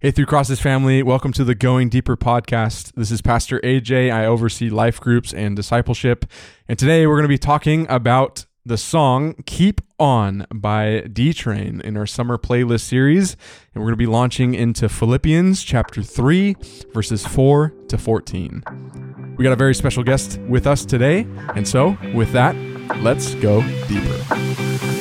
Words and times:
Hey, 0.00 0.12
Three 0.12 0.26
Crosses 0.26 0.60
family, 0.60 1.02
welcome 1.02 1.32
to 1.32 1.42
the 1.42 1.56
Going 1.56 1.88
Deeper 1.88 2.16
podcast. 2.16 2.92
This 2.94 3.10
is 3.10 3.20
Pastor 3.20 3.58
AJ. 3.64 4.12
I 4.12 4.26
oversee 4.26 4.70
life 4.70 5.00
groups 5.00 5.34
and 5.34 5.56
discipleship. 5.56 6.24
And 6.68 6.78
today 6.78 7.04
we're 7.04 7.16
going 7.16 7.24
to 7.24 7.28
be 7.28 7.36
talking 7.36 7.84
about 7.90 8.46
the 8.64 8.78
song 8.78 9.34
Keep 9.44 9.80
On 9.98 10.46
by 10.54 11.00
D 11.12 11.32
Train 11.32 11.80
in 11.80 11.96
our 11.96 12.06
summer 12.06 12.38
playlist 12.38 12.82
series. 12.82 13.32
And 13.74 13.82
we're 13.82 13.88
going 13.88 13.94
to 13.94 13.96
be 13.96 14.06
launching 14.06 14.54
into 14.54 14.88
Philippians 14.88 15.64
chapter 15.64 16.04
3, 16.04 16.54
verses 16.94 17.26
4 17.26 17.74
to 17.88 17.98
14. 17.98 19.34
We 19.36 19.42
got 19.42 19.52
a 19.52 19.56
very 19.56 19.74
special 19.74 20.04
guest 20.04 20.38
with 20.42 20.68
us 20.68 20.84
today. 20.84 21.26
And 21.56 21.66
so, 21.66 21.98
with 22.14 22.30
that, 22.30 22.54
let's 23.02 23.34
go 23.34 23.62
deeper. 23.88 24.97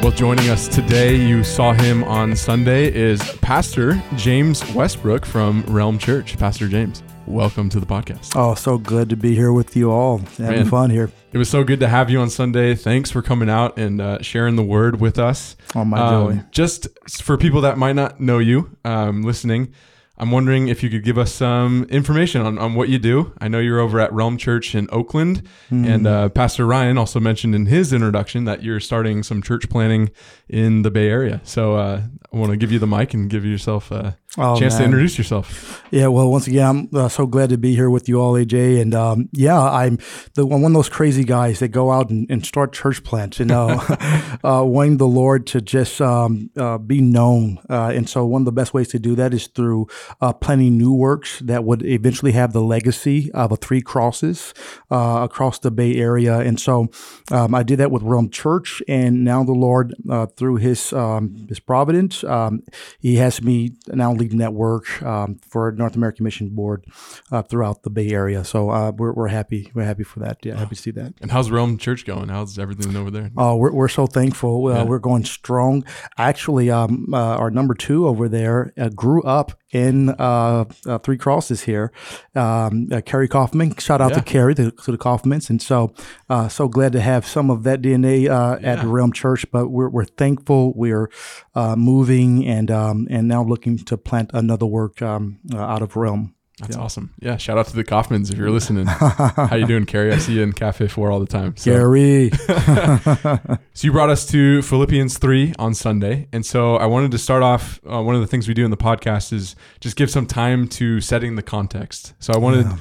Well, 0.00 0.12
joining 0.12 0.48
us 0.48 0.68
today, 0.68 1.16
you 1.16 1.42
saw 1.42 1.72
him 1.72 2.04
on 2.04 2.34
Sunday, 2.36 2.86
is 2.92 3.20
Pastor 3.42 4.00
James 4.16 4.64
Westbrook 4.72 5.26
from 5.26 5.62
Realm 5.66 5.98
Church. 5.98 6.38
Pastor 6.38 6.68
James, 6.68 7.02
welcome 7.26 7.68
to 7.68 7.80
the 7.80 7.84
podcast. 7.84 8.32
Oh, 8.36 8.54
so 8.54 8.78
good 8.78 9.10
to 9.10 9.16
be 9.16 9.34
here 9.34 9.52
with 9.52 9.76
you 9.76 9.90
all. 9.90 10.18
Having 10.38 10.46
Man. 10.60 10.66
fun 10.66 10.90
here. 10.90 11.10
It 11.32 11.38
was 11.38 11.50
so 11.50 11.64
good 11.64 11.80
to 11.80 11.88
have 11.88 12.10
you 12.10 12.20
on 12.20 12.30
Sunday. 12.30 12.74
Thanks 12.76 13.10
for 13.10 13.22
coming 13.22 13.50
out 13.50 13.76
and 13.76 14.00
uh, 14.00 14.22
sharing 14.22 14.54
the 14.56 14.62
word 14.62 15.00
with 15.00 15.18
us. 15.18 15.56
Oh, 15.74 15.84
my 15.84 15.98
Um, 16.00 16.36
joy. 16.38 16.44
Just 16.52 16.86
for 17.20 17.36
people 17.36 17.60
that 17.62 17.76
might 17.76 17.96
not 17.96 18.20
know 18.20 18.38
you 18.38 18.76
um, 18.84 19.22
listening, 19.22 19.74
I'm 20.20 20.30
wondering 20.32 20.66
if 20.68 20.82
you 20.82 20.90
could 20.90 21.04
give 21.04 21.16
us 21.16 21.32
some 21.32 21.84
information 21.90 22.42
on, 22.42 22.58
on 22.58 22.74
what 22.74 22.88
you 22.88 22.98
do. 22.98 23.32
I 23.40 23.46
know 23.48 23.60
you're 23.60 23.78
over 23.78 24.00
at 24.00 24.12
Realm 24.12 24.36
Church 24.36 24.74
in 24.74 24.88
Oakland, 24.90 25.42
Hmm. 25.68 25.84
and 25.84 26.06
uh, 26.06 26.28
Pastor 26.30 26.66
Ryan 26.66 26.98
also 26.98 27.20
mentioned 27.20 27.54
in 27.54 27.66
his 27.66 27.92
introduction 27.92 28.44
that 28.44 28.62
you're 28.62 28.80
starting 28.80 29.22
some 29.22 29.42
church 29.42 29.68
planting 29.68 30.10
in 30.48 30.82
the 30.82 30.90
Bay 30.90 31.08
Area. 31.08 31.40
So 31.44 31.76
uh, 31.76 32.02
I 32.32 32.36
want 32.36 32.50
to 32.50 32.56
give 32.56 32.72
you 32.72 32.78
the 32.78 32.86
mic 32.86 33.14
and 33.14 33.30
give 33.30 33.44
yourself 33.44 33.90
a 33.92 34.16
Oh, 34.36 34.58
chance 34.58 34.76
to 34.76 34.84
introduce 34.84 35.16
yourself. 35.16 35.82
Yeah, 35.90 36.08
well, 36.08 36.30
once 36.30 36.46
again, 36.46 36.66
I'm 36.66 36.88
uh, 36.94 37.08
so 37.08 37.26
glad 37.26 37.48
to 37.48 37.56
be 37.56 37.74
here 37.74 37.88
with 37.88 38.10
you 38.10 38.20
all, 38.20 38.34
AJ. 38.34 38.78
And 38.78 38.94
um, 38.94 39.30
yeah, 39.32 39.58
I'm 39.58 39.98
the 40.34 40.44
one 40.44 40.62
of 40.64 40.74
those 40.74 40.90
crazy 40.90 41.24
guys 41.24 41.60
that 41.60 41.68
go 41.68 41.90
out 41.90 42.10
and, 42.10 42.30
and 42.30 42.44
start 42.44 42.74
church 42.74 43.02
plants, 43.02 43.38
you 43.38 43.46
know, 43.46 43.68
uh, 44.44 44.62
wanting 44.66 44.98
the 44.98 45.06
Lord 45.06 45.46
to 45.48 45.62
just 45.62 46.02
um, 46.02 46.50
uh, 46.58 46.76
be 46.76 47.00
known. 47.00 47.58
Uh, 47.70 47.92
and 47.94 48.06
so, 48.06 48.26
one 48.26 48.42
of 48.42 48.46
the 48.46 48.52
best 48.52 48.74
ways 48.74 48.88
to 48.88 48.98
do 48.98 49.14
that 49.14 49.32
is 49.32 49.46
through 49.46 49.86
uh, 50.20 50.34
planting 50.34 50.76
new 50.76 50.92
works 50.92 51.38
that 51.40 51.64
would 51.64 51.82
eventually 51.82 52.32
have 52.32 52.52
the 52.52 52.62
legacy 52.62 53.32
of 53.32 53.50
a 53.50 53.56
three 53.56 53.80
crosses 53.80 54.52
uh, 54.90 55.20
across 55.22 55.58
the 55.58 55.70
Bay 55.70 55.96
Area. 55.96 56.38
And 56.38 56.60
so, 56.60 56.88
um, 57.30 57.54
I 57.54 57.62
did 57.62 57.78
that 57.78 57.90
with 57.90 58.02
Realm 58.02 58.28
Church, 58.28 58.82
and 58.88 59.24
now 59.24 59.42
the 59.42 59.52
Lord, 59.52 59.94
uh, 60.10 60.26
through 60.26 60.56
His 60.56 60.92
um, 60.92 61.46
His 61.48 61.60
providence, 61.60 62.24
um, 62.24 62.62
He 62.98 63.16
has 63.16 63.40
me 63.40 63.72
now 63.88 64.17
leading 64.18 64.38
that 64.38 64.52
work 64.52 65.02
um, 65.02 65.38
for 65.48 65.72
North 65.72 65.96
American 65.96 66.24
Mission 66.24 66.48
Board 66.50 66.84
uh, 67.32 67.42
throughout 67.42 67.82
the 67.82 67.90
Bay 67.90 68.10
Area. 68.10 68.44
So 68.44 68.70
uh, 68.70 68.90
we're, 68.92 69.12
we're 69.12 69.28
happy. 69.28 69.70
We're 69.74 69.84
happy 69.84 70.04
for 70.04 70.20
that. 70.20 70.38
Yeah, 70.44 70.56
happy 70.56 70.74
to 70.76 70.82
see 70.82 70.90
that. 70.92 71.14
And 71.20 71.30
how's 71.30 71.50
Realm 71.50 71.78
Church 71.78 72.04
going? 72.04 72.28
How's 72.28 72.58
everything 72.58 72.96
over 72.96 73.10
there? 73.10 73.30
Oh, 73.36 73.56
we're, 73.56 73.72
we're 73.72 73.88
so 73.88 74.06
thankful. 74.06 74.66
Uh, 74.66 74.74
Yeah. 74.78 74.82
We're 74.84 74.98
going 74.98 75.24
strong. 75.24 75.84
Actually, 76.16 76.70
um, 76.70 77.08
uh, 77.12 77.36
our 77.36 77.50
number 77.50 77.74
two 77.74 78.06
over 78.06 78.28
there 78.28 78.72
uh, 78.78 78.88
grew 78.90 79.22
up 79.22 79.52
in 79.70 80.10
uh, 80.10 80.64
uh, 80.86 80.98
Three 80.98 81.18
Crosses 81.18 81.62
here. 81.62 81.92
Um, 82.34 82.88
uh, 82.90 83.00
Carrie 83.04 83.28
Kaufman. 83.28 83.76
Shout 83.76 84.00
out 84.00 84.10
Yeah. 84.10 84.16
to 84.18 84.22
Carrie, 84.22 84.54
the, 84.54 84.70
to 84.70 84.92
the 84.92 84.98
Kaufmans. 84.98 85.50
And 85.50 85.60
so, 85.60 85.92
uh, 86.30 86.48
so 86.48 86.68
glad 86.68 86.92
to 86.92 87.00
have 87.00 87.26
some 87.26 87.50
of 87.50 87.62
that 87.64 87.82
DNA 87.82 88.28
uh, 88.28 88.54
at 88.62 88.78
Yeah. 88.78 88.82
Realm 88.86 89.12
Church. 89.12 89.44
But 89.50 89.68
we're, 89.68 89.88
we're 89.88 90.04
thankful. 90.04 90.72
We're 90.74 91.10
uh, 91.54 91.76
moving 91.76 92.46
and 92.46 92.70
um, 92.70 93.06
and 93.10 93.28
now 93.28 93.42
looking 93.42 93.78
to 93.78 93.96
plant 93.98 94.30
another 94.32 94.66
work 94.66 95.02
um, 95.02 95.38
uh, 95.52 95.58
out 95.58 95.82
of 95.82 95.96
Realm. 95.96 96.34
That's 96.60 96.76
awesome. 96.76 97.12
Yeah, 97.20 97.36
shout 97.36 97.56
out 97.56 97.66
to 97.68 97.76
the 97.76 97.84
Kaufmans 97.84 98.30
if 98.32 98.38
you're 98.38 98.50
listening. 98.50 98.86
How 98.86 99.54
you 99.54 99.66
doing, 99.66 99.86
Carrie? 99.86 100.12
I 100.12 100.18
see 100.18 100.34
you 100.34 100.42
in 100.42 100.52
Cafe 100.52 100.88
4 100.88 101.10
all 101.10 101.20
the 101.20 101.26
time. 101.26 101.56
So. 101.56 101.70
Carrie. 101.72 102.30
So 103.74 103.86
you 103.86 103.92
brought 103.92 104.10
us 104.10 104.26
to 104.26 104.60
Philippians 104.62 105.18
3 105.18 105.54
on 105.58 105.72
Sunday. 105.72 106.26
And 106.32 106.44
so 106.44 106.74
I 106.76 106.86
wanted 106.86 107.12
to 107.12 107.18
start 107.18 107.44
off 107.44 107.78
uh, 107.88 108.02
one 108.02 108.16
of 108.16 108.20
the 108.20 108.26
things 108.26 108.48
we 108.48 108.54
do 108.54 108.64
in 108.64 108.72
the 108.72 108.76
podcast 108.76 109.32
is 109.32 109.54
just 109.80 109.94
give 109.94 110.10
some 110.10 110.26
time 110.26 110.66
to 110.70 111.00
setting 111.00 111.36
the 111.36 111.42
context. 111.44 112.12
So 112.18 112.32
I 112.32 112.38
wanted 112.38 112.66
Yeah. 112.66 112.76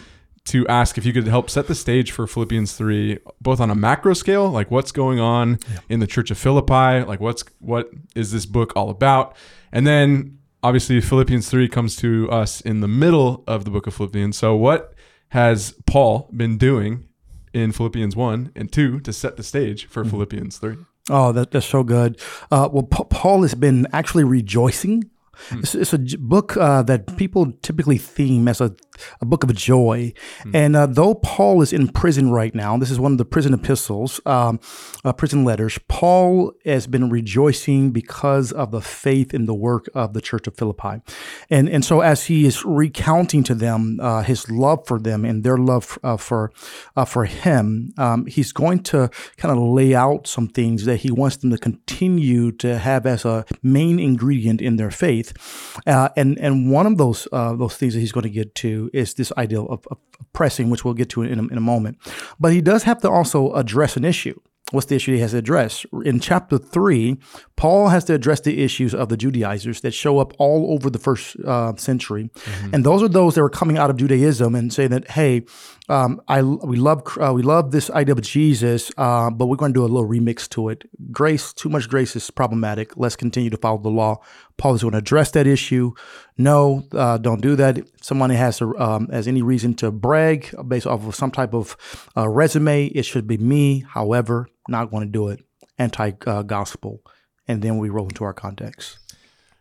to 0.46 0.68
ask 0.68 0.98
if 0.98 1.06
you 1.06 1.14
could 1.14 1.28
help 1.28 1.52
set 1.52 1.68
the 1.68 1.76
stage 1.76 2.12
for 2.12 2.26
Philippians 2.26 2.74
3 2.74 3.20
both 3.40 3.60
on 3.60 3.70
a 3.70 3.76
macro 3.76 4.14
scale, 4.16 4.50
like 4.50 4.72
what's 4.72 4.92
going 4.92 5.20
on 5.20 5.60
in 5.88 6.00
the 6.00 6.08
church 6.08 6.32
of 6.32 6.38
Philippi, 6.40 7.04
like 7.06 7.20
what's 7.20 7.44
what 7.60 7.92
is 8.16 8.32
this 8.32 8.48
book 8.48 8.74
all 8.76 8.90
about? 8.90 9.36
And 9.72 9.86
then 9.86 10.37
obviously 10.64 11.00
Philippians 11.02 11.50
3 11.50 11.68
comes 11.70 11.96
to 11.98 12.30
us 12.32 12.62
in 12.62 12.82
the 12.82 12.88
middle 12.88 13.44
of 13.48 13.66
the 13.66 13.72
book 13.72 13.88
of 13.88 13.94
Philippians. 13.96 14.38
So 14.38 14.56
what 14.56 14.94
has 15.30 15.74
Paul 15.86 16.30
been 16.36 16.58
doing 16.58 17.08
in 17.54 17.72
Philippians 17.72 18.16
1 18.16 18.52
and 18.56 18.72
2 18.72 19.00
to 19.02 19.14
set 19.14 19.38
the 19.38 19.44
stage 19.44 19.86
for 19.86 20.04
Philippians 20.06 20.58
3? 20.58 20.78
Oh, 21.10 21.32
that, 21.32 21.52
that's 21.52 21.66
so 21.66 21.84
good. 21.84 22.20
Uh, 22.52 22.68
well, 22.72 22.84
Pa- 22.84 23.06
Paul 23.06 23.42
has 23.44 23.56
been 23.56 23.88
actually 23.94 24.24
rejoicing. 24.26 25.10
It's, 25.52 25.76
it's 25.76 25.94
a 25.94 26.00
j- 26.00 26.18
book 26.18 26.58
uh, 26.58 26.82
that 26.84 27.16
people 27.18 27.54
typically 27.62 27.98
theme 27.98 28.48
as 28.48 28.60
a, 28.60 28.76
a 29.22 29.26
book 29.26 29.44
of 29.44 29.54
joy. 29.54 30.14
And 30.54 30.76
uh, 30.76 30.86
though 30.88 31.16
Paul 31.16 31.62
is 31.62 31.74
in 31.74 31.88
prison 31.88 32.32
right 32.32 32.54
now, 32.54 32.78
this 32.78 32.92
is 32.92 33.00
one 33.00 33.12
of 33.12 33.18
the 33.18 33.26
prison 33.26 33.54
epistles, 33.54 34.20
um, 34.26 34.60
uh, 35.04 35.14
prison 35.14 35.44
letters, 35.44 35.80
Paul 35.88 36.54
has 36.66 36.88
been 36.88 37.10
rejoicing 37.10 37.92
because 37.92 38.52
of 38.52 38.72
the 38.72 38.82
faith 38.82 39.34
in 39.34 39.46
the 39.46 39.54
work 39.54 39.90
of 39.94 40.14
the 40.14 40.22
church 40.22 40.48
of 40.48 40.56
Philippi. 40.56 41.02
And, 41.50 41.70
and 41.70 41.84
so 41.84 42.02
as 42.02 42.26
he 42.26 42.46
is 42.46 42.64
recounting 42.66 43.44
to 43.44 43.56
them 43.56 44.00
uh, 44.02 44.24
his 44.24 44.50
love 44.50 44.88
for 44.88 45.00
them 45.00 45.26
and 45.26 45.44
their 45.44 45.58
love 45.58 45.98
uh, 46.04 46.18
for, 46.18 46.52
uh, 46.96 47.06
for 47.06 47.26
him, 47.26 47.94
um, 47.98 48.26
he's 48.26 48.52
going 48.52 48.84
to 48.84 49.10
kind 49.38 49.52
of 49.52 49.64
lay 49.64 49.96
out 49.96 50.28
some 50.28 50.48
things 50.48 50.86
that 50.86 50.98
he 50.98 51.12
wants 51.12 51.38
them 51.38 51.52
to 51.52 51.58
continue 51.58 52.52
to 52.54 52.78
have 52.78 53.06
as 53.06 53.26
a 53.26 53.46
main 53.62 54.00
ingredient 54.00 54.62
in 54.62 54.78
their 54.78 54.92
faith. 54.92 55.34
Uh, 55.86 56.10
and 56.16 56.38
and 56.40 56.72
one 56.72 56.86
of 56.86 56.98
those 56.98 57.28
uh, 57.32 57.56
those 57.56 57.76
things 57.76 57.94
that 57.94 58.00
he's 58.00 58.12
going 58.12 58.24
to 58.24 58.30
get 58.30 58.56
to 58.56 58.87
is 58.94 59.14
this 59.14 59.32
idea 59.38 59.62
of, 59.62 59.88
of 59.92 59.98
pressing, 60.34 60.70
which 60.70 60.84
we'll 60.86 60.94
get 60.94 61.10
to 61.10 61.24
in 61.24 61.40
a, 61.40 61.48
in 61.48 61.58
a 61.58 61.62
moment. 61.62 61.98
But 62.40 62.54
he 62.54 62.62
does 62.62 62.84
have 62.84 63.02
to 63.02 63.10
also 63.10 63.54
address 63.54 63.98
an 63.98 64.06
issue. 64.06 64.40
What's 64.72 64.88
the 64.88 64.96
issue 64.96 65.14
he 65.14 65.22
has 65.22 65.32
to 65.32 65.38
address? 65.38 65.86
In 66.04 66.20
chapter 66.20 66.58
three, 66.58 67.18
Paul 67.56 67.88
has 67.88 68.04
to 68.06 68.14
address 68.14 68.42
the 68.42 68.62
issues 68.62 68.94
of 68.94 69.08
the 69.08 69.16
Judaizers 69.16 69.80
that 69.80 69.92
show 69.92 70.20
up 70.20 70.34
all 70.40 70.74
over 70.74 70.90
the 70.90 71.00
first 71.00 71.38
uh, 71.46 71.74
century, 71.78 72.30
and 72.74 72.84
those 72.84 73.02
are 73.02 73.08
those 73.08 73.36
that 73.36 73.44
were 73.44 73.50
coming 73.50 73.78
out 73.78 73.90
of 73.90 73.96
Judaism 73.96 74.56
and 74.56 74.74
saying 74.74 74.90
that, 74.90 75.12
hey, 75.12 75.46
um, 75.88 76.20
I 76.28 76.44
we 76.44 76.76
love 76.76 77.02
uh, 77.18 77.32
we 77.32 77.44
love 77.44 77.72
this 77.72 77.90
idea 77.92 78.14
of 78.14 78.22
Jesus, 78.22 78.92
uh, 78.98 79.30
but 79.30 79.46
we're 79.46 79.56
going 79.56 79.74
to 79.74 79.80
do 79.80 79.86
a 79.86 79.88
little 79.88 80.06
remix 80.06 80.50
to 80.50 80.68
it. 80.68 80.84
Grace, 81.14 81.54
too 81.54 81.70
much 81.70 81.88
grace 81.88 82.18
is 82.18 82.30
problematic. 82.30 82.98
Let's 82.98 83.16
continue 83.16 83.50
to 83.52 83.58
follow 83.58 83.78
the 83.78 83.88
law. 83.88 84.20
Paul 84.58 84.76
is 84.76 84.82
going 84.82 84.92
to 84.92 84.98
address 84.98 85.32
that 85.32 85.48
issue. 85.48 85.94
No, 86.38 86.84
uh, 86.92 87.18
don't 87.18 87.42
do 87.42 87.56
that. 87.56 87.80
If 87.80 87.88
somebody 88.02 88.36
has 88.36 88.62
a, 88.62 88.68
um, 88.82 89.08
has 89.10 89.28
any 89.28 89.42
reason 89.42 89.74
to 89.76 89.92
brag 89.92 90.54
based 90.68 90.86
off 90.86 91.06
of 91.08 91.16
some 91.16 91.32
type 91.32 91.54
of 91.54 91.76
uh, 92.16 92.30
resume, 92.30 92.86
it 92.88 93.04
should 93.04 93.26
be 93.28 93.38
me. 93.38 93.86
However, 93.90 94.48
not 94.70 94.92
going 94.92 95.04
to 95.06 95.12
do 95.12 95.30
it. 95.30 95.42
Anti 95.80 96.12
uh, 96.26 96.42
gospel, 96.44 97.02
and 97.48 97.62
then 97.62 97.78
we 97.78 97.90
roll 97.90 98.08
into 98.08 98.24
our 98.24 98.34
context. 98.34 98.98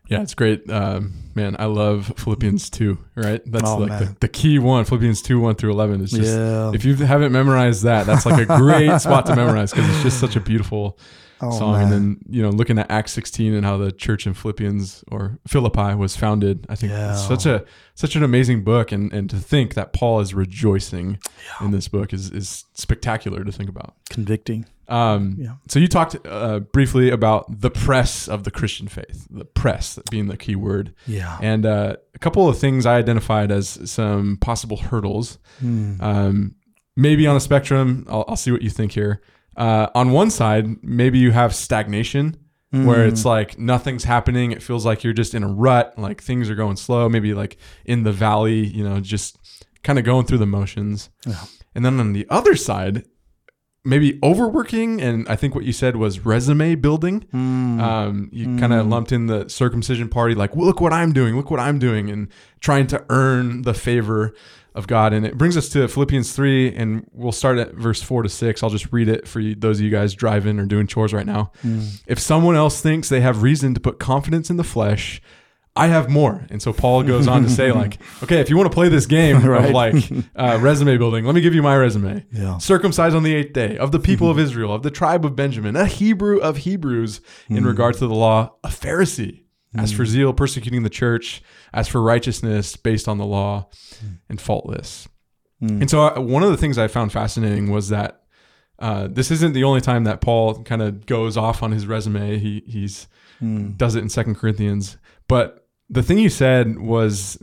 Yeah, 0.08 0.22
it's 0.22 0.34
great. 0.34 0.70
Um, 0.70 1.14
man, 1.34 1.56
I 1.58 1.64
love 1.64 2.12
Philippians 2.16 2.70
2, 2.70 2.96
right? 3.16 3.42
That's 3.44 3.68
Oh, 3.68 3.78
like 3.78 3.98
the, 3.98 4.16
the 4.20 4.28
key 4.28 4.58
one. 4.58 4.84
Philippians 4.84 5.20
2, 5.20 5.40
1 5.40 5.56
through 5.56 5.72
11 5.72 6.00
is 6.02 6.12
just, 6.12 6.32
Yeah. 6.38 6.70
if 6.72 6.84
you 6.84 6.94
haven't 6.94 7.32
memorized 7.32 7.82
that, 7.82 8.06
that's 8.06 8.24
like 8.24 8.40
a 8.48 8.56
great 8.56 8.98
spot 9.00 9.26
to 9.26 9.34
memorize 9.36 9.72
because 9.72 9.88
it's 9.90 10.02
just 10.04 10.20
such 10.20 10.36
a 10.36 10.40
beautiful 10.40 10.96
Oh, 11.40 11.50
song. 11.50 11.72
man. 11.74 11.82
And 11.82 11.92
then, 11.92 12.18
you 12.30 12.42
know, 12.42 12.48
looking 12.50 12.78
at 12.78 12.90
Acts 12.90 13.12
16 13.12 13.52
and 13.54 13.64
how 13.64 13.76
the 13.76 13.92
church 13.92 14.26
in 14.26 14.32
Philippians 14.34 15.04
or 15.10 15.38
Philippi 15.46 15.94
was 15.94 16.16
founded, 16.16 16.66
I 16.68 16.74
think 16.76 16.92
Yeah. 16.92 17.12
it's 17.12 17.26
such 17.26 17.44
a, 17.46 17.64
such 17.94 18.16
an 18.16 18.22
amazing 18.22 18.64
book. 18.64 18.90
And, 18.92 19.12
and 19.12 19.28
to 19.30 19.36
think 19.36 19.74
that 19.74 19.92
Paul 19.92 20.20
is 20.20 20.32
rejoicing 20.34 21.18
in 21.60 21.70
this 21.72 21.88
book 21.88 22.12
is, 22.12 22.30
is 22.30 22.64
spectacular 22.74 23.44
to 23.44 23.52
think 23.52 23.68
about. 23.68 23.94
Convicting. 24.08 24.64
Um, 24.88 25.36
Yeah. 25.38 25.56
So 25.68 25.78
you 25.78 25.88
talked 25.88 26.16
uh, 26.26 26.60
briefly 26.60 27.10
about 27.10 27.60
the 27.60 27.70
press 27.70 28.28
of 28.28 28.44
the 28.44 28.50
Christian 28.50 28.88
faith, 28.88 29.26
the 29.30 29.44
press 29.44 29.98
being 30.10 30.28
the 30.28 30.36
key 30.36 30.56
word, 30.56 30.94
Yeah. 31.06 31.36
and 31.42 31.66
uh, 31.66 31.96
a 32.14 32.18
couple 32.18 32.48
of 32.48 32.58
things 32.58 32.86
I 32.86 32.96
identified 32.96 33.50
as 33.50 33.90
some 33.90 34.38
possible 34.40 34.76
hurdles. 34.78 35.38
Hmm. 35.60 36.00
Um, 36.00 36.54
maybe 36.96 37.26
on 37.26 37.36
a 37.36 37.40
spectrum, 37.40 38.06
I'll, 38.08 38.24
I'll 38.28 38.36
see 38.36 38.52
what 38.52 38.62
you 38.62 38.70
think 38.70 38.92
here. 38.92 39.20
Uh, 39.56 39.88
on 39.94 40.10
one 40.10 40.30
side, 40.30 40.82
maybe 40.82 41.18
you 41.18 41.30
have 41.32 41.54
stagnation. 41.54 42.36
Where 42.72 43.06
it's 43.06 43.24
like 43.24 43.58
nothing's 43.58 44.04
happening. 44.04 44.52
It 44.52 44.62
feels 44.62 44.84
like 44.84 45.02
you're 45.02 45.14
just 45.14 45.34
in 45.34 45.42
a 45.42 45.48
rut, 45.48 45.94
like 45.96 46.20
things 46.20 46.50
are 46.50 46.54
going 46.54 46.76
slow, 46.76 47.08
maybe 47.08 47.32
like 47.32 47.56
in 47.86 48.02
the 48.02 48.12
valley, 48.12 48.66
you 48.66 48.84
know, 48.86 49.00
just 49.00 49.38
kind 49.82 49.98
of 49.98 50.04
going 50.04 50.26
through 50.26 50.38
the 50.38 50.46
motions. 50.46 51.08
Yeah. 51.24 51.44
And 51.74 51.86
then 51.86 51.98
on 52.00 52.12
the 52.12 52.26
other 52.28 52.54
side, 52.54 53.06
maybe 53.84 54.18
overworking 54.20 55.00
and 55.00 55.28
i 55.28 55.36
think 55.36 55.54
what 55.54 55.62
you 55.64 55.72
said 55.72 55.94
was 55.94 56.26
resume 56.26 56.74
building 56.74 57.24
um, 57.32 58.28
you 58.32 58.56
kind 58.58 58.72
of 58.72 58.84
lumped 58.88 59.12
in 59.12 59.28
the 59.28 59.48
circumcision 59.48 60.08
party 60.08 60.34
like 60.34 60.56
well, 60.56 60.66
look 60.66 60.80
what 60.80 60.92
i'm 60.92 61.12
doing 61.12 61.36
look 61.36 61.52
what 61.52 61.60
i'm 61.60 61.78
doing 61.78 62.10
and 62.10 62.26
trying 62.58 62.88
to 62.88 63.04
earn 63.10 63.62
the 63.62 63.72
favor 63.72 64.34
of 64.76 64.86
god 64.86 65.12
and 65.12 65.26
it 65.26 65.36
brings 65.36 65.56
us 65.56 65.68
to 65.68 65.88
philippians 65.88 66.32
3 66.32 66.74
and 66.74 67.08
we'll 67.12 67.32
start 67.32 67.58
at 67.58 67.74
verse 67.74 68.02
4 68.02 68.22
to 68.22 68.28
6 68.28 68.62
i'll 68.62 68.70
just 68.70 68.92
read 68.92 69.08
it 69.08 69.26
for 69.26 69.40
you, 69.40 69.54
those 69.54 69.78
of 69.78 69.84
you 69.84 69.90
guys 69.90 70.14
driving 70.14 70.58
or 70.58 70.66
doing 70.66 70.86
chores 70.86 71.12
right 71.12 71.26
now 71.26 71.50
mm. 71.62 72.02
if 72.06 72.18
someone 72.18 72.56
else 72.56 72.80
thinks 72.80 73.08
they 73.08 73.20
have 73.20 73.42
reason 73.42 73.74
to 73.74 73.80
put 73.80 73.98
confidence 73.98 74.50
in 74.50 74.56
the 74.56 74.64
flesh 74.64 75.20
I 75.76 75.88
have 75.88 76.08
more. 76.08 76.46
And 76.50 76.62
so 76.62 76.72
Paul 76.72 77.02
goes 77.02 77.28
on 77.28 77.42
to 77.42 77.50
say, 77.50 77.70
like, 77.70 77.98
okay, 78.22 78.40
if 78.40 78.48
you 78.48 78.56
want 78.56 78.70
to 78.70 78.74
play 78.74 78.88
this 78.88 79.04
game 79.04 79.36
of 79.36 79.44
Right. 79.44 79.72
like 79.72 80.10
uh, 80.34 80.58
resume 80.60 80.96
building, 80.96 81.24
let 81.24 81.34
me 81.34 81.42
give 81.42 81.54
you 81.54 81.62
my 81.62 81.76
resume. 81.76 82.24
Yeah. 82.32 82.58
Circumcised 82.58 83.14
on 83.14 83.22
the 83.22 83.34
eighth 83.34 83.52
day, 83.52 83.76
of 83.76 83.92
the 83.92 83.98
people 83.98 84.30
of 84.30 84.38
mm-hmm. 84.38 84.44
Israel, 84.44 84.72
of 84.72 84.82
the 84.82 84.90
tribe 84.90 85.24
of 85.24 85.36
Benjamin, 85.36 85.76
a 85.76 85.86
Hebrew 85.86 86.38
of 86.38 86.58
Hebrews 86.58 87.20
in 87.50 87.58
mm. 87.58 87.66
regard 87.66 87.94
to 87.98 88.06
the 88.06 88.14
law, 88.14 88.54
a 88.64 88.68
Pharisee. 88.68 89.42
As 89.78 89.92
for 89.92 90.04
zeal, 90.06 90.32
persecuting 90.32 90.82
the 90.82 90.90
church, 90.90 91.42
as 91.72 91.88
for 91.88 92.00
righteousness, 92.02 92.76
based 92.76 93.08
on 93.08 93.18
the 93.18 93.26
law, 93.26 93.68
and 94.28 94.40
faultless. 94.40 95.08
And 95.80 95.88
so, 95.90 96.02
uh, 96.02 96.20
one 96.20 96.42
of 96.42 96.50
the 96.50 96.56
things 96.58 96.76
I 96.78 96.86
found 96.88 97.12
fascinating 97.12 97.70
was 97.70 97.88
that 97.88 98.22
uh, 98.78 99.08
this 99.10 99.30
isn't 99.30 99.54
the 99.54 99.64
only 99.64 99.80
time 99.80 100.04
that 100.04 100.20
Paul 100.20 100.62
kind 100.64 100.82
of 100.82 101.06
goes 101.06 101.36
off 101.36 101.62
on 101.62 101.72
his 101.72 101.86
resume. 101.86 102.38
He 102.38 102.62
he's 102.66 103.08
does 103.76 103.94
it 103.94 104.00
in 104.02 104.08
Second 104.08 104.36
Corinthians, 104.36 104.96
but 105.28 105.66
the 105.88 106.02
thing 106.02 106.18
you 106.18 106.28
said 106.30 106.78
was 106.78 107.38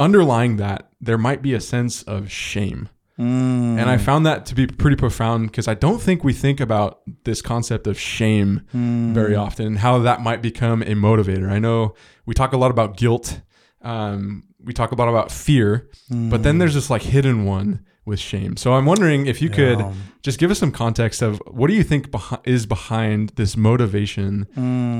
underlying 0.00 0.56
that 0.56 0.90
there 1.00 1.18
might 1.18 1.42
be 1.42 1.54
a 1.54 1.60
sense 1.60 2.02
of 2.04 2.30
shame. 2.30 2.88
Mm. 3.18 3.78
And 3.80 3.90
I 3.90 3.98
found 3.98 4.26
that 4.26 4.46
to 4.46 4.54
be 4.54 4.66
pretty 4.66 4.96
profound 4.96 5.50
because 5.50 5.66
I 5.66 5.74
don't 5.74 6.00
think 6.00 6.22
we 6.22 6.32
think 6.32 6.60
about 6.60 7.00
this 7.24 7.42
concept 7.42 7.86
of 7.86 7.98
shame 7.98 8.62
very 8.72 9.34
often 9.34 9.66
and 9.66 9.78
how 9.78 9.98
that 9.98 10.20
might 10.22 10.40
become 10.42 10.82
a 10.82 10.94
motivator. 10.94 11.50
I 11.50 11.58
know 11.58 11.94
we 12.26 12.34
talk 12.34 12.52
a 12.52 12.56
lot 12.56 12.70
about 12.70 12.96
guilt, 12.96 13.40
um, 13.82 14.44
we 14.62 14.72
talk 14.72 14.92
a 14.92 14.94
lot 14.94 15.08
about 15.08 15.30
fear, 15.32 15.88
but 16.10 16.42
then 16.42 16.58
there's 16.58 16.74
this 16.74 16.90
like 16.90 17.02
hidden 17.02 17.44
one 17.44 17.84
with 18.04 18.18
shame. 18.20 18.56
So 18.56 18.72
I'm 18.74 18.86
wondering 18.86 19.26
if 19.26 19.42
you 19.42 19.50
could 19.50 19.84
just 20.22 20.38
give 20.38 20.50
us 20.50 20.58
some 20.58 20.72
context 20.72 21.20
of 21.20 21.42
what 21.46 21.66
do 21.68 21.74
you 21.74 21.82
think 21.84 22.10
beh- 22.10 22.40
is 22.46 22.66
behind 22.66 23.30
this 23.36 23.56
motivation 23.56 24.46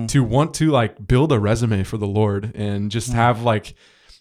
to 0.08 0.22
want 0.24 0.54
to 0.54 0.70
like 0.70 1.06
build 1.06 1.32
a 1.32 1.38
resume 1.38 1.84
for 1.84 1.96
the 1.98 2.06
Lord 2.06 2.52
and 2.54 2.90
just 2.90 3.12
have 3.12 3.42
like 3.42 3.74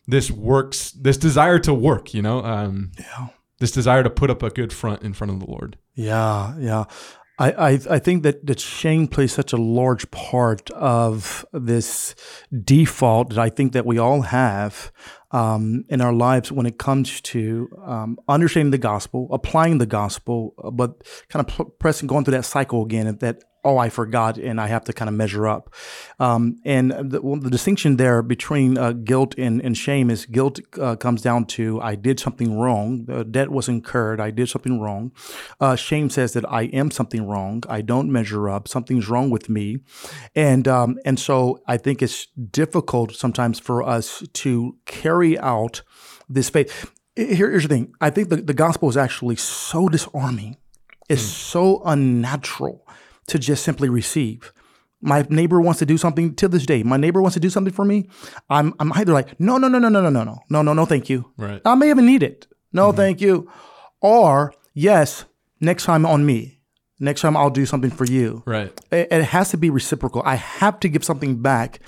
this 0.07 0.31
works, 0.31 0.91
this 0.91 1.17
desire 1.17 1.59
to 1.59 1.73
work, 1.73 2.13
you 2.13 2.21
know? 2.21 2.43
Um, 2.45 2.91
Yeah. 2.99 3.27
This 3.59 3.71
desire 3.71 4.03
to 4.03 4.09
put 4.09 4.29
up 4.29 4.43
a 4.43 4.49
good 4.49 4.71
front 4.71 5.01
in 5.03 5.13
front 5.13 5.31
of 5.31 5.39
the 5.39 5.45
Lord. 5.45 5.77
Yeah, 5.95 6.55
yeah. 6.59 6.85
I, 7.39 7.51
I, 7.51 7.79
I 7.91 7.99
think 7.99 8.23
that, 8.23 8.45
that 8.47 8.59
shame 8.59 9.07
plays 9.07 9.31
such 9.31 9.53
a 9.53 9.57
large 9.57 10.09
part 10.09 10.71
of 10.71 11.45
this 11.53 12.15
default 12.63 13.29
that 13.29 13.37
I 13.37 13.49
think 13.49 13.73
that 13.73 13.85
we 13.85 13.99
all 13.99 14.21
have 14.21 14.91
um, 15.31 15.85
in 15.89 16.01
our 16.01 16.13
lives 16.13 16.51
when 16.51 16.65
it 16.65 16.79
comes 16.79 17.21
to 17.21 17.69
um, 17.85 18.17
understanding 18.27 18.71
the 18.71 18.79
gospel, 18.79 19.27
applying 19.31 19.77
the 19.77 19.85
gospel, 19.85 20.55
uh, 20.63 20.71
but 20.71 21.03
kind 21.29 21.47
of 21.47 21.79
pressing, 21.79 22.07
going 22.07 22.25
through 22.25 22.33
that 22.33 22.45
cycle 22.45 22.83
again 22.83 23.17
that, 23.19 23.43
oh, 23.67 23.77
I 23.77 23.89
forgot 23.89 24.37
and 24.37 24.61
I 24.61 24.67
have 24.67 24.85
to 24.85 24.93
kind 24.93 25.09
of 25.09 25.15
measure 25.15 25.45
up. 25.45 25.73
Um, 26.19 26.55
and 26.63 26.91
the, 27.11 27.21
well, 27.21 27.37
the 27.37 27.49
distinction 27.49 27.97
there 27.97 28.21
between 28.21 28.77
uh, 28.77 28.93
guilt 28.93 29.35
and, 29.37 29.61
and 29.61 29.77
shame 29.77 30.09
is 30.09 30.25
guilt 30.25 30.61
uh, 30.79 30.95
comes 30.95 31.21
down 31.21 31.45
to 31.57 31.81
I 31.81 31.95
did 31.95 32.17
something 32.17 32.57
wrong, 32.57 33.05
the 33.05 33.25
debt 33.25 33.49
was 33.51 33.67
incurred, 33.67 34.21
I 34.21 34.31
did 34.31 34.47
something 34.47 34.79
wrong. 34.79 35.11
Uh, 35.59 35.75
shame 35.75 36.09
says 36.09 36.31
that 36.31 36.49
I 36.49 36.63
am 36.63 36.91
something 36.91 37.27
wrong, 37.27 37.63
I 37.67 37.81
don't 37.81 38.09
measure 38.09 38.49
up, 38.49 38.69
something's 38.69 39.09
wrong 39.09 39.29
with 39.29 39.49
me, 39.49 39.79
and 40.33 40.65
um, 40.67 40.97
and 41.03 41.19
so 41.19 41.59
I 41.67 41.75
think 41.75 42.01
it's 42.01 42.27
difficult 42.27 43.15
sometimes 43.15 43.59
for 43.59 43.83
us 43.83 44.23
to 44.31 44.77
carry 44.85 45.37
out 45.39 45.81
this 46.29 46.49
faith. 46.49 46.91
Here- 47.17 47.51
here's 47.51 47.63
the 47.63 47.69
thing: 47.69 47.93
I 47.99 48.11
think 48.11 48.29
the, 48.29 48.37
the 48.37 48.53
gospel 48.53 48.87
is 48.87 48.95
actually 48.95 49.35
so 49.35 49.89
disarming, 49.89 50.55
it's 51.09 51.21
so 51.21 51.81
unnatural 51.83 52.87
to 53.27 53.39
just 53.39 53.63
simply 53.63 53.89
receive. 53.89 54.51
My 54.99 55.25
neighbor 55.29 55.61
wants 55.61 55.79
to 55.79 55.85
do 55.85 55.97
something 55.97 56.33
to 56.35 56.47
this 56.47 56.65
day. 56.65 56.81
My 56.81 56.97
neighbor 56.97 57.21
wants 57.21 57.35
to 57.35 57.39
do 57.39 57.49
something 57.49 57.73
for 57.73 57.85
me. 57.85 58.09
I'm 58.49 58.73
I'm 58.79 58.91
either 58.93 59.13
like, 59.13 59.39
no, 59.39 59.57
no, 59.57 59.67
no, 59.67 59.77
no, 59.77 59.89
no, 59.89 60.01
no, 60.01 60.09
no, 60.09 60.23
no, 60.23 60.39
no, 60.49 60.61
no, 60.61 60.73
no, 60.73 60.85
thank 60.85 61.09
you. 61.09 61.31
Right. 61.37 61.61
I 61.63 61.75
may 61.75 61.89
even 61.89 62.05
need 62.05 62.23
it. 62.23 62.47
No, 62.73 62.91
thank 62.91 63.21
you. 63.21 63.49
Or 64.01 64.53
yes, 64.73 65.25
next 65.61 65.85
time 65.85 66.05
on 66.05 66.25
me. 66.25 66.59
Next 66.99 67.21
time 67.21 67.37
I'll 67.37 67.51
do 67.51 67.67
something 67.67 67.91
for 67.91 68.05
you. 68.05 68.41
Right. 68.47 68.73
It, 68.91 69.07
it 69.11 69.23
has 69.25 69.51
to 69.51 69.57
be 69.57 69.69
reciprocal. 69.69 70.23
I 70.25 70.35
have 70.35 70.79
to 70.79 70.89
give 70.89 71.03
something 71.03 71.41
back 71.41 71.79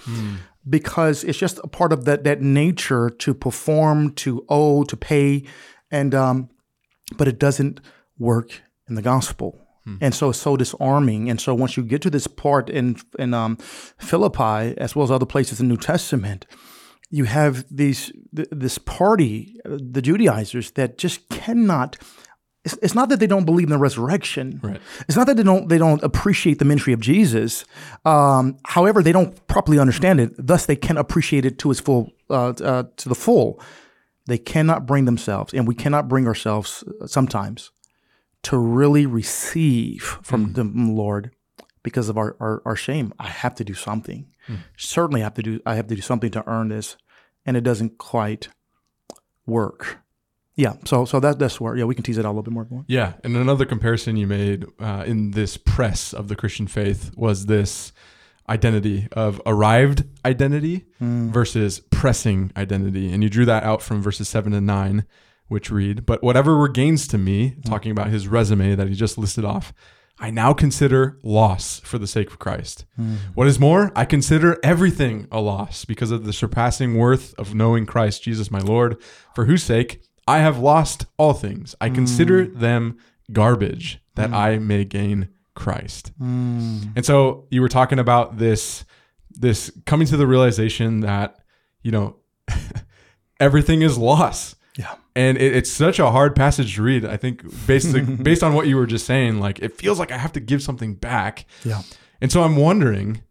because 0.70 1.24
it's 1.24 1.38
just 1.38 1.60
a 1.64 1.68
part 1.68 1.92
of 1.92 2.06
that 2.06 2.26
that 2.26 2.42
nature 2.42 3.10
to 3.10 3.34
perform, 3.34 4.14
to 4.16 4.46
owe, 4.50 4.84
to 4.84 4.96
pay, 4.96 5.46
and 5.90 6.14
um, 6.14 6.50
but 7.18 7.28
it 7.28 7.40
doesn't 7.40 7.80
work 8.20 8.62
in 8.88 8.94
the 8.94 9.02
gospel. 9.02 9.60
And 10.02 10.14
so 10.14 10.30
it's 10.30 10.40
so 10.40 10.58
disarming. 10.58 11.30
And 11.30 11.40
so 11.40 11.54
once 11.54 11.78
you 11.78 11.84
get 11.84 12.02
to 12.04 12.10
this 12.10 12.28
part 12.28 12.70
in 12.70 12.98
in 13.18 13.34
um, 13.34 13.58
Philippi, 13.98 14.78
as 14.78 14.96
well 14.96 15.04
as 15.04 15.12
other 15.12 15.26
places 15.26 15.60
in 15.60 15.68
the 15.68 15.74
New 15.74 15.80
Testament, 15.80 16.46
you 17.10 17.26
have 17.26 17.66
these 17.70 18.12
th- 18.36 18.48
this 18.52 18.78
party, 18.78 19.60
uh, 19.66 19.78
the 19.80 20.02
Judaizers, 20.02 20.72
that 20.72 20.98
just 20.98 21.30
cannot. 21.30 21.98
It's, 22.66 22.78
it's 22.82 22.94
not 22.94 23.08
that 23.10 23.20
they 23.20 23.28
don't 23.28 23.46
believe 23.46 23.68
in 23.68 23.72
the 23.72 23.78
resurrection. 23.78 24.60
Right. 24.62 24.82
It's 25.08 25.16
not 25.16 25.28
that 25.28 25.38
they 25.38 25.44
don't 25.44 25.70
they 25.70 25.78
don't 25.78 26.04
appreciate 26.04 26.60
the 26.60 26.66
ministry 26.66 26.94
of 26.94 27.00
Jesus. 27.00 27.66
Um, 28.06 28.58
however, 28.66 29.02
they 29.02 29.12
don't 29.12 29.48
properly 29.48 29.80
understand 29.80 30.20
it. 30.20 30.34
Thus, 30.38 30.66
they 30.66 30.76
can't 30.76 31.00
appreciate 31.00 31.46
it 31.46 31.58
to 31.60 31.72
its 31.72 31.80
full 31.80 32.12
uh, 32.30 32.54
uh, 32.64 32.84
to 32.98 33.10
the 33.10 33.16
full. 33.16 33.62
They 34.28 34.38
cannot 34.38 34.86
bring 34.86 35.06
themselves, 35.06 35.54
and 35.54 35.68
we 35.68 35.74
cannot 35.74 36.08
bring 36.08 36.28
ourselves 36.28 36.84
uh, 37.02 37.08
sometimes 37.08 37.72
to 38.44 38.58
really 38.58 39.06
receive 39.06 40.04
from 40.22 40.54
mm. 40.54 40.56
the 40.56 40.64
Lord 40.64 41.32
because 41.84 42.10
of 42.10 42.18
our, 42.18 42.36
our, 42.40 42.62
our 42.66 42.76
shame. 42.76 43.14
I 43.20 43.28
have 43.28 43.56
to 43.56 43.64
do 43.64 43.74
something. 43.74 44.28
Mm. 44.48 44.60
Certainly, 44.78 45.22
have 45.22 45.34
to 45.36 45.42
do. 45.42 45.60
I 45.66 45.76
have 45.76 45.88
to 45.88 45.96
do 45.96 46.02
something 46.02 46.32
to 46.32 46.48
earn 46.48 46.70
this, 46.70 46.98
and 47.46 47.56
it 47.58 47.62
doesn't 47.62 47.98
quite 47.98 48.50
work. 49.46 50.00
Yeah. 50.56 50.74
So 50.86 51.06
so 51.06 51.20
that 51.22 51.40
that's 51.40 51.62
where 51.62 51.78
yeah 51.78 51.86
we 51.86 51.96
can 51.96 52.04
tease 52.04 52.18
it 52.18 52.26
out 52.26 52.30
a 52.30 52.36
little 52.36 52.44
bit 52.44 52.54
more. 52.54 52.68
more. 52.70 52.84
Yeah. 52.88 53.14
And 53.24 53.38
another 53.38 53.66
comparison 53.66 54.18
you 54.18 54.28
made 54.28 54.66
uh, 54.80 55.04
in 55.08 55.32
this 55.32 55.56
press 55.56 56.14
of 56.14 56.28
the 56.28 56.36
Christian 56.36 56.68
faith 56.68 57.12
was 57.16 57.46
this 57.46 57.94
identity 58.50 59.08
of 59.14 59.42
arrived 59.46 60.04
identity 60.26 60.86
mm. 61.02 61.30
versus 61.30 61.80
pressing 61.92 62.52
identity. 62.58 63.12
And 63.14 63.24
you 63.24 63.30
drew 63.30 63.46
that 63.46 63.64
out 63.64 63.82
from 63.82 64.02
verses 64.02 64.28
seven 64.28 64.54
and 64.54 64.66
nine, 64.66 65.06
which 65.50 65.70
read, 65.70 66.06
But 66.06 66.24
whatever 66.24 66.58
were 66.58 66.70
gains 66.70 67.08
to 67.10 67.18
me, 67.18 67.52
mm. 67.52 67.66
talking 67.66 67.92
about 67.92 68.08
his 68.08 68.28
resume 68.28 68.76
that 68.76 68.88
he 68.88 68.96
just 68.96 69.18
listed 69.18 69.44
off, 69.44 69.74
I 70.20 70.32
now 70.32 70.54
consider 70.54 71.18
loss 71.24 71.80
for 71.82 71.98
the 71.98 72.08
sake 72.08 72.30
of 72.30 72.40
Christ. 72.40 72.86
Mm. 73.00 73.18
What 73.36 73.48
is 73.48 73.60
more, 73.60 73.92
I 73.96 74.06
consider 74.06 74.58
everything 74.64 75.28
a 75.32 75.40
loss 75.40 75.86
because 75.86 76.12
of 76.12 76.26
the 76.26 76.34
surpassing 76.34 76.98
worth 76.98 77.34
of 77.38 77.56
knowing 77.56 77.86
Christ 77.86 78.24
Jesus 78.24 78.52
my 78.52 78.60
Lord, 78.60 78.98
for 79.34 79.46
whose 79.46 79.64
sake 79.64 80.02
I 80.28 80.40
have 80.40 80.60
lost 80.60 81.06
all 81.18 81.34
things. 81.34 81.76
I 81.82 81.90
consider 81.90 82.46
mm. 82.46 82.60
them 82.60 82.98
garbage 83.32 84.00
that 84.16 84.34
I 84.34 84.60
may 84.60 84.86
gain 84.86 85.30
Christ. 85.56 86.12
And 86.96 87.06
so 87.06 87.48
you 87.50 87.62
were 87.62 87.70
talking 87.70 88.00
about 88.00 88.38
this 88.38 88.86
this 89.32 89.72
coming 89.86 90.06
to 90.08 90.18
the 90.18 90.28
realization 90.28 91.00
that, 91.00 91.38
you 91.82 91.92
know, 91.92 92.18
everything 93.40 93.82
is 93.82 93.98
loss. 93.98 94.56
Yeah. 94.80 94.96
And 95.14 95.38
it, 95.38 95.54
it's 95.54 95.70
such 95.70 96.00
a 96.00 96.10
hard 96.10 96.38
passage 96.38 96.78
to 96.78 96.82
read. 96.82 97.04
I 97.04 97.18
think 97.18 97.44
basically 97.68 98.02
based 98.24 98.44
on 98.44 98.54
what 98.54 98.68
you 98.68 98.78
were 98.78 98.86
just 98.86 99.06
saying, 99.06 99.42
like 99.42 99.60
it 99.60 99.78
feels 99.78 100.00
like 100.00 100.10
I 100.10 100.18
have 100.18 100.32
to 100.34 100.40
give 100.40 100.64
something 100.64 100.96
back. 100.96 101.46
Yeah. 101.66 101.82
And 102.22 102.32
so 102.32 102.44
I'm 102.44 102.56
wondering 102.56 103.22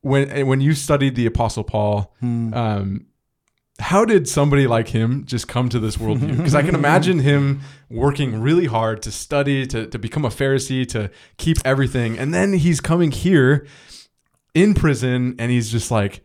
when 0.00 0.48
when 0.48 0.60
you 0.60 0.74
studied 0.74 1.14
the 1.14 1.26
Apostle 1.26 1.62
Paul, 1.62 2.12
um, 2.20 3.06
how 3.78 4.04
did 4.04 4.28
somebody 4.28 4.66
like 4.66 4.88
him 4.88 5.24
just 5.26 5.46
come 5.46 5.68
to 5.68 5.78
this 5.78 5.96
worldview? 5.96 6.36
Because 6.38 6.56
I 6.56 6.62
can 6.62 6.74
imagine 6.74 7.20
him 7.20 7.60
working 7.88 8.40
really 8.40 8.66
hard 8.66 9.00
to 9.02 9.12
study, 9.12 9.64
to, 9.68 9.86
to 9.86 9.98
become 9.98 10.24
a 10.24 10.28
Pharisee, 10.28 10.88
to 10.88 11.08
keep 11.36 11.58
everything. 11.64 12.18
And 12.18 12.34
then 12.34 12.54
he's 12.54 12.80
coming 12.80 13.12
here 13.12 13.64
in 14.54 14.74
prison 14.74 15.36
and 15.38 15.52
he's 15.52 15.70
just 15.70 15.92
like, 15.92 16.24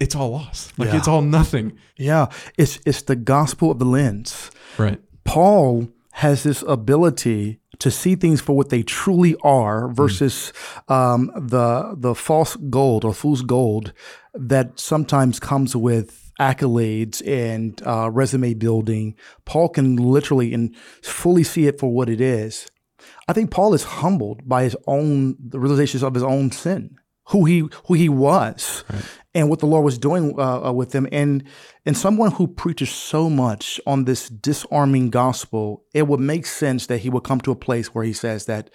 it's 0.00 0.14
all 0.14 0.30
lost. 0.30 0.78
Like 0.78 0.88
Yeah. 0.88 0.96
it's 0.98 1.08
all 1.08 1.22
nothing. 1.22 1.72
Yeah. 1.96 2.26
It's 2.58 2.78
it's 2.86 3.02
the 3.02 3.16
gospel 3.16 3.70
of 3.70 3.78
the 3.78 3.84
lens. 3.84 4.50
Right. 4.78 5.00
Paul 5.24 5.88
has 6.12 6.42
this 6.42 6.62
ability 6.66 7.60
to 7.78 7.90
see 7.90 8.14
things 8.14 8.40
for 8.40 8.54
what 8.56 8.68
they 8.68 8.82
truly 8.82 9.36
are 9.42 9.88
versus 9.88 10.52
um, 10.88 11.30
the 11.34 11.94
the 11.96 12.14
false 12.14 12.56
gold 12.56 13.04
or 13.04 13.14
fool's 13.14 13.42
gold 13.42 13.92
that 14.34 14.78
sometimes 14.78 15.40
comes 15.40 15.74
with 15.74 16.32
accolades 16.40 17.22
and 17.26 17.80
uh, 17.86 18.10
resume 18.10 18.54
building. 18.54 19.14
Paul 19.44 19.68
can 19.68 19.96
literally 19.96 20.52
and 20.54 20.74
fully 21.02 21.44
see 21.44 21.66
it 21.66 21.78
for 21.78 21.92
what 21.92 22.08
it 22.08 22.20
is. 22.20 22.66
I 23.28 23.32
think 23.32 23.50
Paul 23.50 23.72
is 23.74 23.84
humbled 23.84 24.48
by 24.48 24.64
his 24.64 24.76
own 24.86 25.36
the 25.38 25.58
realizations 25.60 26.02
of 26.02 26.14
his 26.14 26.22
own 26.22 26.50
sin, 26.50 26.96
who 27.28 27.44
he 27.44 27.68
who 27.86 27.94
he 27.94 28.08
was, 28.08 28.84
right. 28.92 29.04
And 29.34 29.48
what 29.48 29.60
the 29.60 29.66
Lord 29.66 29.84
was 29.84 29.98
doing 29.98 30.34
uh, 30.38 30.68
uh, 30.68 30.72
with 30.72 30.90
them. 30.90 31.06
And 31.12 31.44
and 31.86 31.96
someone 31.96 32.32
who 32.32 32.46
preaches 32.46 32.90
so 32.90 33.30
much 33.30 33.80
on 33.86 34.04
this 34.04 34.28
disarming 34.28 35.10
gospel, 35.10 35.84
it 35.94 36.06
would 36.08 36.20
make 36.20 36.46
sense 36.46 36.86
that 36.86 36.98
he 36.98 37.10
would 37.10 37.24
come 37.24 37.40
to 37.42 37.52
a 37.52 37.56
place 37.56 37.94
where 37.94 38.04
he 38.04 38.12
says 38.12 38.46
that 38.46 38.70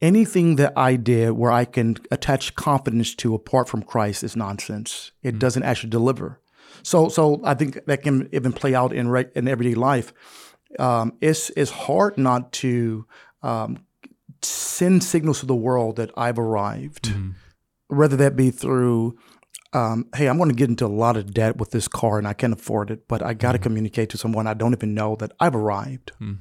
anything 0.00 0.56
that 0.56 0.72
I 0.76 0.96
did 0.96 1.32
where 1.32 1.50
I 1.50 1.64
can 1.64 1.96
attach 2.10 2.54
confidence 2.54 3.14
to 3.16 3.34
apart 3.34 3.68
from 3.68 3.82
Christ 3.82 4.22
is 4.22 4.36
nonsense. 4.36 5.12
It 5.22 5.30
mm-hmm. 5.30 5.38
doesn't 5.38 5.62
actually 5.62 5.90
deliver. 5.90 6.40
So, 6.82 7.08
so 7.08 7.40
I 7.44 7.54
think 7.54 7.84
that 7.86 8.02
can 8.02 8.28
even 8.32 8.52
play 8.52 8.74
out 8.74 8.92
in 8.92 9.08
re- 9.08 9.30
in 9.34 9.48
everyday 9.48 9.74
life. 9.74 10.12
Um, 10.78 11.14
it's 11.20 11.50
it's 11.56 11.70
hard 11.70 12.18
not 12.18 12.52
to 12.54 13.06
um, 13.42 13.78
send 14.42 15.02
signals 15.02 15.40
to 15.40 15.46
the 15.46 15.54
world 15.54 15.96
that 15.96 16.10
I've 16.16 16.38
arrived, 16.38 17.04
mm-hmm. 17.04 17.30
whether 17.88 18.16
that 18.16 18.36
be 18.36 18.50
through. 18.50 19.18
Um, 19.76 20.06
hey, 20.16 20.26
I'm 20.26 20.38
going 20.38 20.48
to 20.48 20.56
get 20.56 20.70
into 20.70 20.86
a 20.86 20.88
lot 20.88 21.18
of 21.18 21.34
debt 21.34 21.58
with 21.58 21.70
this 21.70 21.86
car 21.86 22.16
and 22.16 22.26
I 22.26 22.32
can't 22.32 22.54
afford 22.54 22.90
it, 22.90 23.06
but 23.08 23.22
I 23.22 23.34
got 23.34 23.52
to 23.52 23.58
mm-hmm. 23.58 23.64
communicate 23.64 24.08
to 24.10 24.18
someone 24.18 24.46
I 24.46 24.54
don't 24.54 24.72
even 24.72 24.94
know 24.94 25.16
that 25.16 25.32
I've 25.38 25.54
arrived. 25.54 26.12
Mm. 26.18 26.38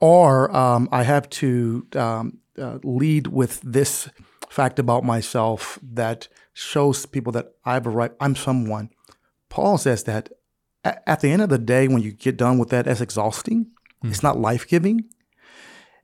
Or 0.00 0.54
um, 0.54 0.88
I 0.90 1.04
have 1.04 1.30
to 1.30 1.86
um, 1.94 2.38
uh, 2.58 2.78
lead 2.82 3.28
with 3.28 3.60
this 3.60 4.08
fact 4.50 4.80
about 4.80 5.04
myself 5.04 5.78
that 5.80 6.26
shows 6.54 7.06
people 7.06 7.32
that 7.34 7.52
I've 7.64 7.86
arrived. 7.86 8.14
I'm 8.20 8.34
someone. 8.34 8.90
Paul 9.48 9.78
says 9.78 10.02
that 10.04 10.30
at 10.84 11.20
the 11.20 11.30
end 11.30 11.42
of 11.42 11.50
the 11.50 11.58
day, 11.58 11.86
when 11.86 12.02
you 12.02 12.10
get 12.10 12.36
done 12.36 12.58
with 12.58 12.70
that, 12.70 12.86
that's 12.86 13.00
exhausting. 13.00 13.70
Mm. 14.04 14.10
It's 14.10 14.24
not 14.24 14.40
life 14.40 14.66
giving. 14.66 15.04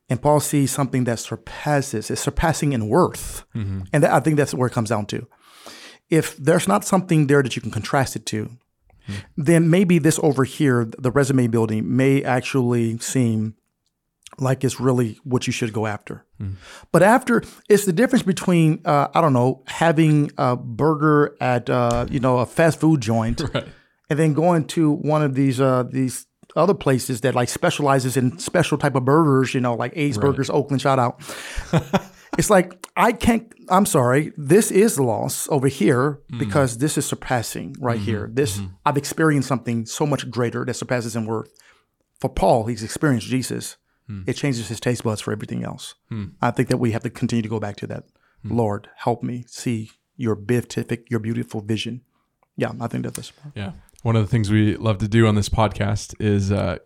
And 0.08 0.23
Paul 0.23 0.40
sees 0.40 0.70
something 0.70 1.04
that 1.04 1.18
surpasses, 1.18 2.11
it's 2.11 2.20
surpassing 2.20 2.73
in 2.73 2.88
worth. 2.88 3.44
Mm-hmm. 3.54 3.82
And 3.92 4.04
that, 4.04 4.12
I 4.12 4.20
think 4.20 4.37
that's 4.37 4.54
where 4.54 4.68
it 4.68 4.73
comes 4.73 4.88
down 4.88 5.06
to. 5.06 5.26
If 6.10 6.36
there's 6.36 6.66
not 6.66 6.84
something 6.84 7.26
there 7.26 7.42
that 7.42 7.54
you 7.56 7.62
can 7.62 7.70
contrast 7.70 8.16
it 8.16 8.24
to, 8.26 8.50
mm. 9.08 9.14
then 9.36 9.70
maybe 9.70 9.98
this 9.98 10.18
over 10.22 10.44
here, 10.44 10.84
the 10.98 11.10
resume 11.10 11.46
building, 11.48 11.96
may 11.96 12.22
actually 12.22 12.98
seem 12.98 13.54
like 14.40 14.64
it's 14.64 14.80
really 14.80 15.18
what 15.24 15.46
you 15.46 15.52
should 15.52 15.72
go 15.72 15.86
after. 15.86 16.24
Mm. 16.40 16.54
But 16.92 17.02
after, 17.02 17.42
it's 17.68 17.84
the 17.84 17.92
difference 17.92 18.22
between 18.22 18.80
uh, 18.84 19.08
I 19.14 19.20
don't 19.20 19.32
know 19.32 19.62
having 19.66 20.30
a 20.38 20.56
burger 20.56 21.36
at 21.40 21.68
uh, 21.68 22.06
you 22.10 22.20
know 22.20 22.38
a 22.38 22.46
fast 22.46 22.80
food 22.80 23.00
joint, 23.00 23.42
right. 23.54 23.66
and 24.08 24.18
then 24.18 24.32
going 24.32 24.66
to 24.68 24.92
one 24.92 25.22
of 25.22 25.34
these 25.34 25.60
uh, 25.60 25.84
these 25.84 26.26
other 26.56 26.74
places 26.74 27.20
that 27.22 27.34
like 27.34 27.48
specializes 27.48 28.16
in 28.16 28.38
special 28.38 28.78
type 28.78 28.94
of 28.94 29.04
burgers, 29.04 29.54
you 29.54 29.60
know, 29.60 29.74
like 29.74 29.92
Ace 29.96 30.16
right. 30.16 30.22
Burgers, 30.22 30.50
Oakland, 30.50 30.80
shout 30.80 30.98
out. 30.98 31.20
it's 32.38 32.50
like 32.50 32.87
I 32.97 33.12
can't. 33.12 33.52
I'm 33.68 33.87
sorry. 33.87 34.33
This 34.37 34.71
is 34.71 34.99
loss 34.99 35.49
over 35.50 35.68
here 35.68 36.21
mm. 36.33 36.38
because 36.38 36.78
this 36.78 36.97
is 36.97 37.04
surpassing 37.04 37.76
right 37.78 37.97
mm-hmm. 37.97 38.04
here. 38.04 38.30
This 38.33 38.59
mm-hmm. 38.59 38.75
I've 38.87 38.97
experienced 38.97 39.49
something 39.49 39.85
so 39.85 40.07
much 40.07 40.30
greater 40.30 40.64
that 40.64 40.75
surpasses 40.75 41.14
in 41.14 41.26
worth. 41.26 41.52
For 42.21 42.30
Paul, 42.30 42.66
he's 42.66 42.83
experienced 42.83 43.28
Jesus 43.28 43.76
Hmm. 44.09 44.23
It 44.26 44.35
changes 44.35 44.68
his 44.68 44.80
taste 44.80 45.04
buds 45.04 45.21
for 45.21 45.33
everything 45.33 45.64
else. 45.64 45.95
Hmm. 46.09 46.26
I 46.40 46.50
think 46.50 46.68
that 46.71 46.78
we 46.78 46.92
have 46.92 47.02
to 47.02 47.11
continue 47.11 47.42
to 47.42 47.49
go 47.49 47.61
back 47.61 47.76
to 47.76 47.87
that. 47.88 48.04
Hmm. 48.42 48.57
Lord, 48.57 48.88
help 48.97 49.23
me 49.23 49.45
see 49.47 49.92
your 50.16 50.35
beatific, 50.35 51.11
your 51.11 51.21
beautiful 51.21 51.61
vision. 51.61 52.02
Yeah, 52.57 52.73
I 52.80 52.88
think 52.88 53.04
that 53.04 53.14
that's 53.14 53.33
yeah. 53.54 53.73
One 54.02 54.16
of 54.16 54.23
the 54.23 54.28
things 54.28 54.50
we 54.50 54.76
love 54.76 54.99
to 54.99 55.09
do 55.09 55.26
on 55.26 55.35
this 55.35 55.49
podcast 55.49 56.14
is 56.21 56.50
uh, 56.50 56.78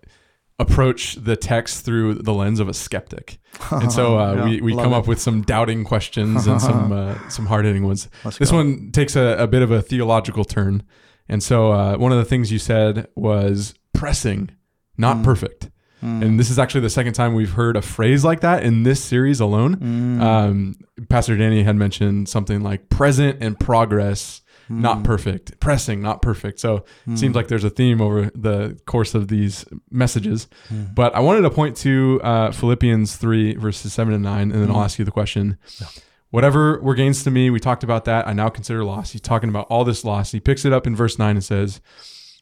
approach 0.63 1.17
the 1.17 1.37
text 1.37 1.85
through 1.85 2.15
the 2.15 2.33
lens 2.33 2.61
of 2.61 2.69
a 2.69 2.75
skeptic, 2.75 3.39
and 3.71 3.93
so 3.93 4.19
uh, 4.19 4.35
yeah, 4.35 4.45
we, 4.45 4.61
we 4.61 4.75
come 4.75 4.93
it. 4.93 4.97
up 4.97 5.07
with 5.07 5.21
some 5.21 5.43
doubting 5.43 5.85
questions 5.85 6.47
and 6.47 6.61
some 6.61 6.93
uh, 7.01 7.29
some 7.29 7.47
hard 7.47 7.65
hitting 7.65 7.85
ones. 7.85 8.09
Let's 8.25 8.39
this 8.39 8.51
go. 8.51 8.59
one 8.59 8.91
takes 8.93 9.17
a, 9.17 9.37
a, 9.39 9.47
bit 9.47 9.63
of 9.63 9.71
a 9.71 9.83
theological 9.83 10.45
turn, 10.45 10.83
and 11.29 11.43
so 11.43 11.73
uh, 11.73 11.97
one 11.97 12.13
of 12.13 12.19
the 12.19 12.25
things 12.25 12.51
you 12.51 12.59
said 12.59 13.09
was 13.15 13.75
pressing, 13.93 14.51
not 14.97 15.19
mm. 15.19 15.25
perfect. 15.25 15.71
Mm. 16.03 16.23
And 16.23 16.41
this 16.41 16.51
is 16.51 16.59
actually 16.59 16.81
the 16.81 16.91
second 16.91 17.13
time 17.13 17.35
we've 17.35 17.53
heard 17.53 17.77
a 17.77 17.83
phrase 17.83 18.25
like 18.25 18.41
that 18.41 18.65
in 18.65 18.83
this 18.83 19.03
series 19.03 19.39
alone. 19.39 19.77
Mm. 19.77 20.21
Um, 20.21 20.75
Pastor 21.09 21.37
Danny 21.37 21.63
had 21.63 21.77
mentioned 21.77 22.29
something 22.29 22.61
like 22.61 22.89
present 22.89 23.39
and 23.41 23.59
progress, 23.59 24.42
mm. 24.73 24.81
not 24.81 25.05
perfect, 25.05 25.61
pressing, 25.61 26.01
not 26.01 26.23
perfect. 26.23 26.61
So 26.61 26.77
it 26.77 27.11
mm. 27.11 27.19
seems 27.19 27.35
like 27.35 27.49
there's 27.49 27.65
a 27.65 27.71
theme 27.71 28.01
over 28.01 28.31
the 28.35 28.79
course 28.87 29.15
of 29.15 29.29
these 29.29 29.65
messages. 29.91 30.49
Mm. 30.69 30.95
But 30.95 31.15
I 31.15 31.21
wanted 31.21 31.43
to 31.43 31.51
point 31.51 31.77
to 31.79 32.21
uh, 32.23 32.53
Philippians 32.53 33.17
3, 33.17 33.57
verses 33.57 33.93
7 33.93 34.15
and 34.15 34.23
9, 34.23 34.53
and 34.53 34.53
then 34.53 34.71
I'll 34.71 34.83
ask 34.83 34.99
you 34.99 35.05
the 35.05 35.11
question. 35.11 35.59
Yeah. 35.81 35.87
Whatever 36.31 36.81
were 36.81 36.95
gains 36.95 37.23
to 37.25 37.31
me, 37.31 37.51
we 37.51 37.61
talked 37.61 37.85
about 37.85 38.07
that. 38.07 38.27
I 38.27 38.33
now 38.33 38.49
consider 38.49 38.85
loss. 38.85 39.13
He's 39.13 39.21
talking 39.21 39.51
about 39.51 39.67
all 39.69 39.85
this 39.85 40.03
loss. 40.03 40.33
He 40.33 40.41
picks 40.41 40.65
it 40.65 40.73
up 40.73 40.87
in 40.87 40.97
verse 40.97 41.19
9 41.19 41.37
and 41.37 41.45
says, 41.45 41.81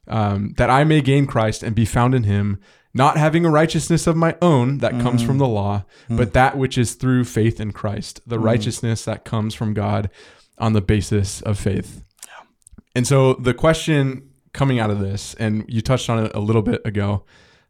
um, 0.06 0.54
that 0.56 0.70
I 0.70 0.84
may 0.84 1.00
gain 1.00 1.26
Christ 1.26 1.62
and 1.62 1.74
be 1.74 1.84
found 1.84 2.14
in 2.14 2.24
him, 2.24 2.60
not 2.92 3.16
having 3.16 3.44
a 3.44 3.50
righteousness 3.50 4.06
of 4.06 4.16
my 4.16 4.36
own 4.42 4.78
that 4.78 4.92
mm. 4.92 5.02
comes 5.02 5.22
from 5.22 5.38
the 5.38 5.46
law, 5.46 5.84
mm. 6.08 6.16
but 6.16 6.32
that 6.32 6.58
which 6.58 6.76
is 6.76 6.94
through 6.94 7.24
faith 7.24 7.60
in 7.60 7.72
Christ, 7.72 8.20
the 8.26 8.36
mm. 8.36 8.44
righteousness 8.44 9.04
that 9.04 9.24
comes 9.24 9.54
from 9.54 9.74
God 9.74 10.10
on 10.58 10.72
the 10.72 10.80
basis 10.80 11.40
of 11.42 11.58
faith. 11.58 12.04
And 12.94 13.06
so 13.06 13.34
the 13.34 13.54
question 13.54 14.30
coming 14.52 14.80
out 14.80 14.90
of 14.90 14.98
this, 14.98 15.34
and 15.34 15.64
you 15.68 15.80
touched 15.80 16.10
on 16.10 16.24
it 16.24 16.32
a 16.34 16.40
little 16.40 16.62
bit 16.62 16.82
ago, 16.84 17.24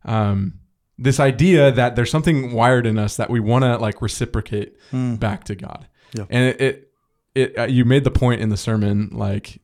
um, 0.05 0.55
this 0.99 1.19
idea 1.19 1.73
that 1.73 1.97
there's 1.97 2.11
something 2.11 2.53
wired 2.53 2.87
in 2.87 2.99
us 2.99 3.17
that 3.17 3.31
we 3.31 3.41
want 3.41 3.65
to 3.65 3.79
like 3.79 4.03
reciprocate 4.03 4.77
mm. 4.93 5.19
back 5.19 5.45
to 5.45 5.55
God. 5.55 5.89
Yeah. 6.13 6.25
And 6.29 6.45
it, 6.49 6.61
it, 6.61 6.93
it 7.35 7.59
uh, 7.59 7.65
you 7.65 7.85
made 7.85 8.05
the 8.05 8.11
point 8.11 8.41
in 8.41 8.51
the 8.51 8.57
sermon, 8.57 9.09
like 9.13 9.61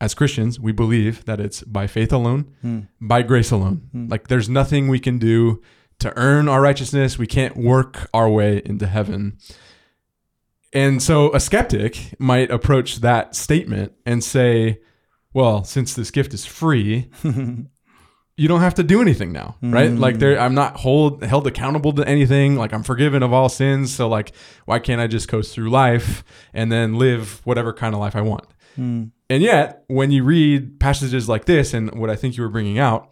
as 0.00 0.14
Christians, 0.14 0.58
we 0.58 0.72
believe 0.72 1.24
that 1.26 1.38
it's 1.38 1.62
by 1.62 1.86
faith 1.86 2.12
alone, 2.12 2.52
mm. 2.64 2.88
by 3.00 3.22
grace 3.22 3.52
alone. 3.52 3.88
Mm. 3.94 4.10
Like 4.10 4.28
there's 4.28 4.48
nothing 4.48 4.88
we 4.88 4.98
can 4.98 5.18
do 5.18 5.62
to 6.00 6.12
earn 6.16 6.48
our 6.48 6.60
righteousness. 6.60 7.16
We 7.16 7.28
can't 7.28 7.56
work 7.56 8.10
our 8.12 8.28
way 8.28 8.62
into 8.64 8.88
heaven. 8.88 9.38
And 10.72 11.00
so 11.00 11.32
a 11.32 11.38
skeptic 11.38 12.18
might 12.18 12.50
approach 12.50 12.96
that 12.96 13.36
statement 13.36 13.92
and 14.04 14.24
say, 14.24 14.80
well, 15.34 15.64
since 15.64 15.94
this 15.94 16.10
gift 16.10 16.34
is 16.34 16.44
free, 16.44 17.10
you 18.36 18.48
don't 18.48 18.60
have 18.60 18.74
to 18.74 18.82
do 18.82 19.00
anything 19.00 19.32
now, 19.32 19.56
right? 19.62 19.90
Mm. 19.90 19.98
Like 19.98 20.18
there 20.18 20.38
I'm 20.38 20.54
not 20.54 20.76
hold 20.76 21.22
held 21.22 21.46
accountable 21.46 21.92
to 21.94 22.06
anything. 22.06 22.56
Like 22.56 22.72
I'm 22.72 22.82
forgiven 22.82 23.22
of 23.22 23.32
all 23.32 23.48
sins, 23.48 23.94
so 23.94 24.08
like 24.08 24.32
why 24.64 24.78
can't 24.78 25.00
I 25.00 25.06
just 25.06 25.28
coast 25.28 25.54
through 25.54 25.70
life 25.70 26.24
and 26.52 26.70
then 26.70 26.96
live 26.96 27.40
whatever 27.44 27.72
kind 27.72 27.94
of 27.94 28.00
life 28.00 28.16
I 28.16 28.22
want? 28.22 28.46
Mm. 28.78 29.10
And 29.28 29.42
yet, 29.42 29.84
when 29.86 30.10
you 30.10 30.24
read 30.24 30.80
passages 30.80 31.28
like 31.28 31.46
this 31.46 31.72
and 31.72 31.98
what 31.98 32.10
I 32.10 32.16
think 32.16 32.36
you 32.36 32.42
were 32.42 32.48
bringing 32.48 32.78
out, 32.78 33.10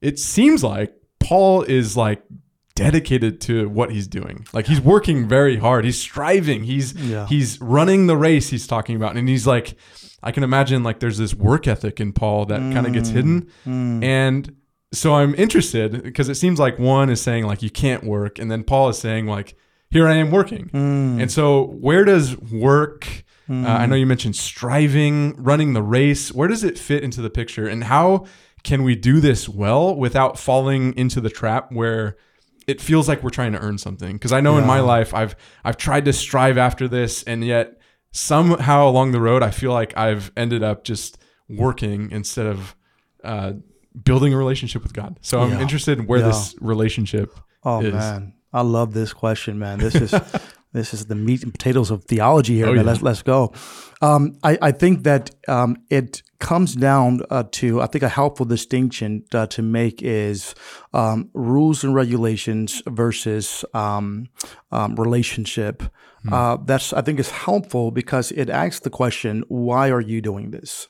it 0.00 0.18
seems 0.18 0.62
like 0.62 0.94
Paul 1.20 1.62
is 1.62 1.96
like 1.96 2.22
dedicated 2.74 3.40
to 3.40 3.68
what 3.68 3.90
he's 3.90 4.06
doing. 4.06 4.46
Like 4.52 4.66
he's 4.66 4.80
working 4.80 5.26
very 5.26 5.56
hard. 5.56 5.84
He's 5.84 6.00
striving. 6.00 6.64
He's 6.64 6.94
yeah. 6.94 7.26
he's 7.26 7.60
running 7.60 8.06
the 8.06 8.16
race 8.16 8.50
he's 8.50 8.66
talking 8.66 8.94
about. 8.94 9.16
And 9.16 9.28
he's 9.28 9.46
like 9.46 9.76
I 10.22 10.32
can 10.32 10.42
imagine 10.42 10.82
like 10.82 11.00
there's 11.00 11.18
this 11.18 11.34
work 11.34 11.66
ethic 11.66 12.00
in 12.00 12.12
Paul 12.12 12.46
that 12.46 12.60
mm. 12.60 12.72
kind 12.72 12.86
of 12.86 12.92
gets 12.92 13.08
hidden. 13.08 13.50
Mm. 13.66 14.02
And 14.02 14.56
so 14.92 15.14
I'm 15.14 15.34
interested 15.34 16.02
because 16.02 16.28
it 16.28 16.36
seems 16.36 16.58
like 16.58 16.78
one 16.78 17.10
is 17.10 17.20
saying 17.20 17.46
like 17.46 17.62
you 17.62 17.70
can't 17.70 18.04
work 18.04 18.38
and 18.38 18.50
then 18.50 18.64
Paul 18.64 18.88
is 18.88 18.98
saying 18.98 19.26
like 19.26 19.56
here 19.90 20.08
I 20.08 20.14
am 20.14 20.30
working. 20.30 20.70
Mm. 20.72 21.22
And 21.22 21.30
so 21.30 21.66
where 21.66 22.04
does 22.04 22.36
work 22.36 23.24
Mm. 23.48 23.64
Uh, 23.64 23.68
I 23.68 23.86
know 23.86 23.96
you 23.96 24.06
mentioned 24.06 24.36
striving, 24.36 25.34
running 25.42 25.72
the 25.72 25.82
race. 25.82 26.32
Where 26.32 26.48
does 26.48 26.64
it 26.64 26.78
fit 26.78 27.02
into 27.02 27.22
the 27.22 27.30
picture, 27.30 27.66
and 27.66 27.84
how 27.84 28.26
can 28.62 28.82
we 28.82 28.94
do 28.94 29.20
this 29.20 29.48
well 29.48 29.96
without 29.96 30.38
falling 30.38 30.94
into 30.96 31.20
the 31.20 31.30
trap 31.30 31.72
where 31.72 32.16
it 32.66 32.80
feels 32.80 33.08
like 33.08 33.22
we're 33.22 33.30
trying 33.30 33.52
to 33.52 33.60
earn 33.60 33.78
something? 33.78 34.14
Because 34.14 34.32
I 34.32 34.40
know 34.40 34.54
yeah. 34.54 34.62
in 34.62 34.66
my 34.66 34.80
life, 34.80 35.14
I've 35.14 35.34
I've 35.64 35.76
tried 35.76 36.04
to 36.04 36.12
strive 36.12 36.58
after 36.58 36.88
this, 36.88 37.22
and 37.22 37.44
yet 37.44 37.77
somehow 38.12 38.88
along 38.88 39.12
the 39.12 39.20
road, 39.20 39.42
I 39.42 39.50
feel 39.50 39.72
like 39.72 39.96
I've 39.96 40.32
ended 40.36 40.62
up 40.62 40.84
just 40.84 41.18
working 41.48 42.10
instead 42.10 42.46
of 42.46 42.74
uh, 43.24 43.52
building 44.02 44.34
a 44.34 44.36
relationship 44.36 44.82
with 44.82 44.92
God. 44.92 45.18
So 45.22 45.40
I'm 45.40 45.52
yeah. 45.52 45.60
interested 45.60 45.98
in 45.98 46.06
where 46.06 46.20
yeah. 46.20 46.26
this 46.26 46.54
relationship. 46.60 47.38
Oh 47.64 47.80
is. 47.80 47.92
man, 47.92 48.34
I 48.52 48.62
love 48.62 48.94
this 48.94 49.12
question, 49.12 49.58
man. 49.58 49.78
This 49.78 49.94
is 49.94 50.14
this 50.72 50.92
is 50.92 51.06
the 51.06 51.14
meat 51.14 51.42
and 51.42 51.52
potatoes 51.52 51.90
of 51.90 52.04
theology 52.04 52.56
here. 52.56 52.68
Oh, 52.68 52.72
yeah. 52.72 52.82
Let's 52.82 53.02
let's 53.02 53.22
go. 53.22 53.52
Um, 54.02 54.36
I, 54.42 54.58
I 54.60 54.72
think 54.72 55.02
that 55.04 55.30
um, 55.48 55.76
it 55.90 56.22
comes 56.38 56.74
down 56.74 57.22
uh, 57.30 57.44
to 57.52 57.80
I 57.80 57.86
think 57.86 58.02
a 58.02 58.08
helpful 58.08 58.46
distinction 58.46 59.24
uh, 59.32 59.46
to 59.46 59.62
make 59.62 60.02
is 60.02 60.54
um, 60.92 61.30
rules 61.32 61.84
and 61.84 61.94
regulations 61.94 62.82
versus 62.86 63.64
um, 63.72 64.26
um, 64.70 64.94
relationship. 64.96 65.82
Hmm. 66.22 66.32
Uh, 66.32 66.56
that's 66.58 66.92
I 66.92 67.00
think 67.02 67.18
is 67.18 67.30
helpful 67.30 67.90
because 67.90 68.30
it 68.32 68.50
asks 68.50 68.80
the 68.80 68.90
question, 68.90 69.44
why 69.48 69.90
are 69.90 70.00
you 70.00 70.20
doing 70.20 70.50
this? 70.50 70.86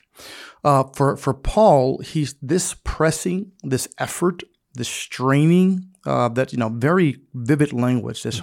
Uh, 0.64 0.84
for 0.94 1.16
for 1.16 1.34
Paul, 1.34 1.98
he's 1.98 2.34
this 2.42 2.74
pressing, 2.74 3.52
this 3.62 3.88
effort, 3.98 4.42
this 4.74 4.88
straining 4.88 5.87
uh, 6.06 6.28
that 6.28 6.52
you 6.52 6.58
know 6.58 6.68
very 6.68 7.18
vivid 7.34 7.72
language 7.72 8.22
that's 8.22 8.40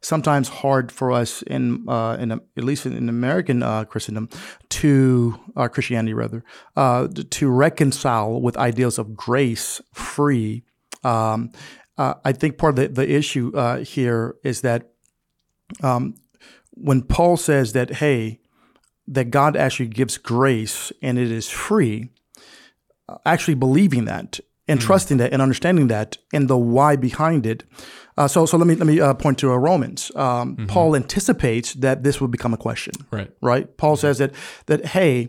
sometimes 0.00 0.48
hard 0.48 0.90
for 0.92 1.12
us 1.12 1.42
in 1.42 1.88
uh, 1.88 2.16
in 2.18 2.32
at 2.32 2.42
least 2.56 2.86
in, 2.86 2.92
in 2.92 3.08
American 3.08 3.62
uh, 3.62 3.84
Christendom 3.84 4.28
to 4.70 5.38
uh, 5.56 5.68
Christianity 5.68 6.14
rather 6.14 6.44
uh, 6.76 7.08
to 7.30 7.48
reconcile 7.50 8.40
with 8.40 8.56
ideals 8.56 8.98
of 8.98 9.16
grace 9.16 9.80
free. 9.92 10.64
Um, 11.04 11.52
uh, 11.98 12.14
I 12.24 12.32
think 12.32 12.58
part 12.58 12.78
of 12.78 12.94
the, 12.94 13.02
the 13.02 13.10
issue 13.10 13.52
uh, 13.54 13.78
here 13.78 14.36
is 14.44 14.60
that 14.60 14.90
um, 15.82 16.14
when 16.72 17.02
Paul 17.02 17.36
says 17.36 17.72
that, 17.72 17.94
hey, 17.94 18.40
that 19.08 19.30
God 19.30 19.56
actually 19.56 19.88
gives 19.88 20.18
grace 20.18 20.92
and 21.00 21.18
it 21.18 21.30
is 21.30 21.48
free, 21.48 22.10
actually 23.24 23.54
believing 23.54 24.04
that 24.06 24.40
and 24.68 24.80
trusting 24.80 25.16
that 25.18 25.32
and 25.32 25.40
understanding 25.42 25.88
that 25.88 26.18
and 26.32 26.48
the 26.48 26.56
why 26.56 26.96
behind 26.96 27.46
it. 27.46 27.64
Uh, 28.18 28.26
so, 28.26 28.46
so 28.46 28.56
let 28.56 28.66
me 28.66 28.74
let 28.74 28.86
me 28.86 28.98
uh, 29.00 29.12
point 29.14 29.38
to 29.38 29.52
uh, 29.52 29.56
Romans. 29.56 30.10
Um, 30.16 30.56
Paul 30.68 30.96
anticipates 30.96 31.74
that 31.74 32.02
this 32.02 32.20
will 32.20 32.28
become 32.28 32.54
a 32.54 32.56
question, 32.56 32.94
Right. 33.10 33.30
right? 33.42 33.76
Paul 33.76 33.96
says 33.96 34.18
that 34.18 34.32
that 34.66 34.86
hey, 34.86 35.28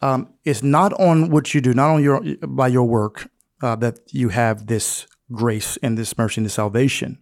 um, 0.00 0.28
it's 0.44 0.62
not 0.62 0.92
on 1.00 1.30
what 1.30 1.52
you 1.54 1.60
do, 1.60 1.74
not 1.74 1.90
on 1.94 2.02
your 2.02 2.22
by 2.46 2.68
your 2.68 2.84
work 2.88 3.28
uh, 3.62 3.74
that 3.76 3.98
you 4.12 4.28
have 4.28 4.66
this 4.66 5.06
grace 5.32 5.76
and 5.82 5.98
this 5.98 6.16
mercy 6.16 6.40
and 6.40 6.46
this 6.46 6.54
salvation. 6.54 7.18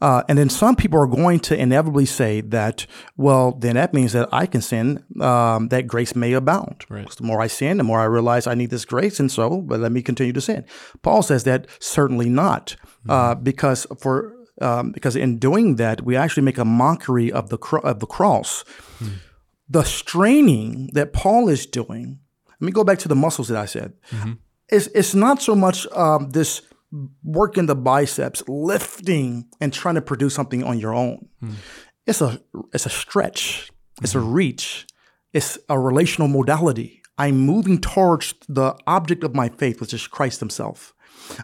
Uh, 0.00 0.22
and 0.28 0.38
then 0.38 0.48
some 0.48 0.76
people 0.76 0.98
are 1.00 1.06
going 1.06 1.40
to 1.40 1.56
inevitably 1.56 2.06
say 2.06 2.40
that, 2.40 2.86
well, 3.16 3.52
then 3.52 3.74
that 3.74 3.92
means 3.92 4.12
that 4.12 4.28
I 4.32 4.46
can 4.46 4.60
sin, 4.60 5.04
um, 5.20 5.68
that 5.68 5.86
grace 5.86 6.14
may 6.14 6.32
abound. 6.32 6.84
Right. 6.88 7.10
The 7.10 7.24
more 7.24 7.40
I 7.40 7.48
sin, 7.48 7.78
the 7.78 7.84
more 7.84 8.00
I 8.00 8.04
realize 8.04 8.46
I 8.46 8.54
need 8.54 8.70
this 8.70 8.84
grace, 8.84 9.18
and 9.20 9.30
so, 9.30 9.60
but 9.60 9.80
let 9.80 9.92
me 9.92 10.02
continue 10.02 10.32
to 10.32 10.40
sin. 10.40 10.64
Paul 11.02 11.22
says 11.22 11.44
that 11.44 11.66
certainly 11.80 12.28
not, 12.28 12.76
uh, 13.08 13.34
because 13.34 13.86
for 13.98 14.34
um, 14.60 14.90
because 14.90 15.14
in 15.14 15.38
doing 15.38 15.76
that, 15.76 16.02
we 16.02 16.16
actually 16.16 16.42
make 16.42 16.58
a 16.58 16.64
mockery 16.64 17.30
of 17.30 17.48
the 17.48 17.58
cro- 17.58 17.80
of 17.80 18.00
the 18.00 18.06
cross. 18.06 18.64
The 19.68 19.84
straining 19.84 20.90
that 20.94 21.12
Paul 21.12 21.48
is 21.48 21.66
doing. 21.66 22.20
Let 22.60 22.66
me 22.66 22.72
go 22.72 22.84
back 22.84 22.98
to 23.00 23.08
the 23.08 23.14
muscles 23.14 23.48
that 23.48 23.58
I 23.58 23.66
said. 23.66 23.92
It's 24.68 24.86
it's 24.88 25.14
not 25.14 25.40
so 25.42 25.54
much 25.54 25.86
um, 25.92 26.30
this 26.30 26.62
working 27.22 27.66
the 27.66 27.74
biceps, 27.76 28.42
lifting 28.48 29.48
and 29.60 29.72
trying 29.72 29.96
to 29.96 30.02
produce 30.02 30.34
something 30.34 30.64
on 30.64 30.78
your 30.78 30.94
own. 30.94 31.28
Hmm. 31.40 31.54
It's 32.06 32.20
a 32.20 32.40
it's 32.72 32.86
a 32.86 32.90
stretch. 32.90 33.70
It's 34.02 34.14
a 34.14 34.20
hmm. 34.20 34.32
reach. 34.32 34.86
It's 35.32 35.58
a 35.68 35.78
relational 35.78 36.28
modality. 36.28 37.02
I'm 37.18 37.38
moving 37.38 37.80
towards 37.80 38.34
the 38.48 38.76
object 38.86 39.24
of 39.24 39.34
my 39.34 39.48
faith, 39.48 39.80
which 39.80 39.92
is 39.92 40.06
Christ 40.06 40.40
Himself. 40.40 40.94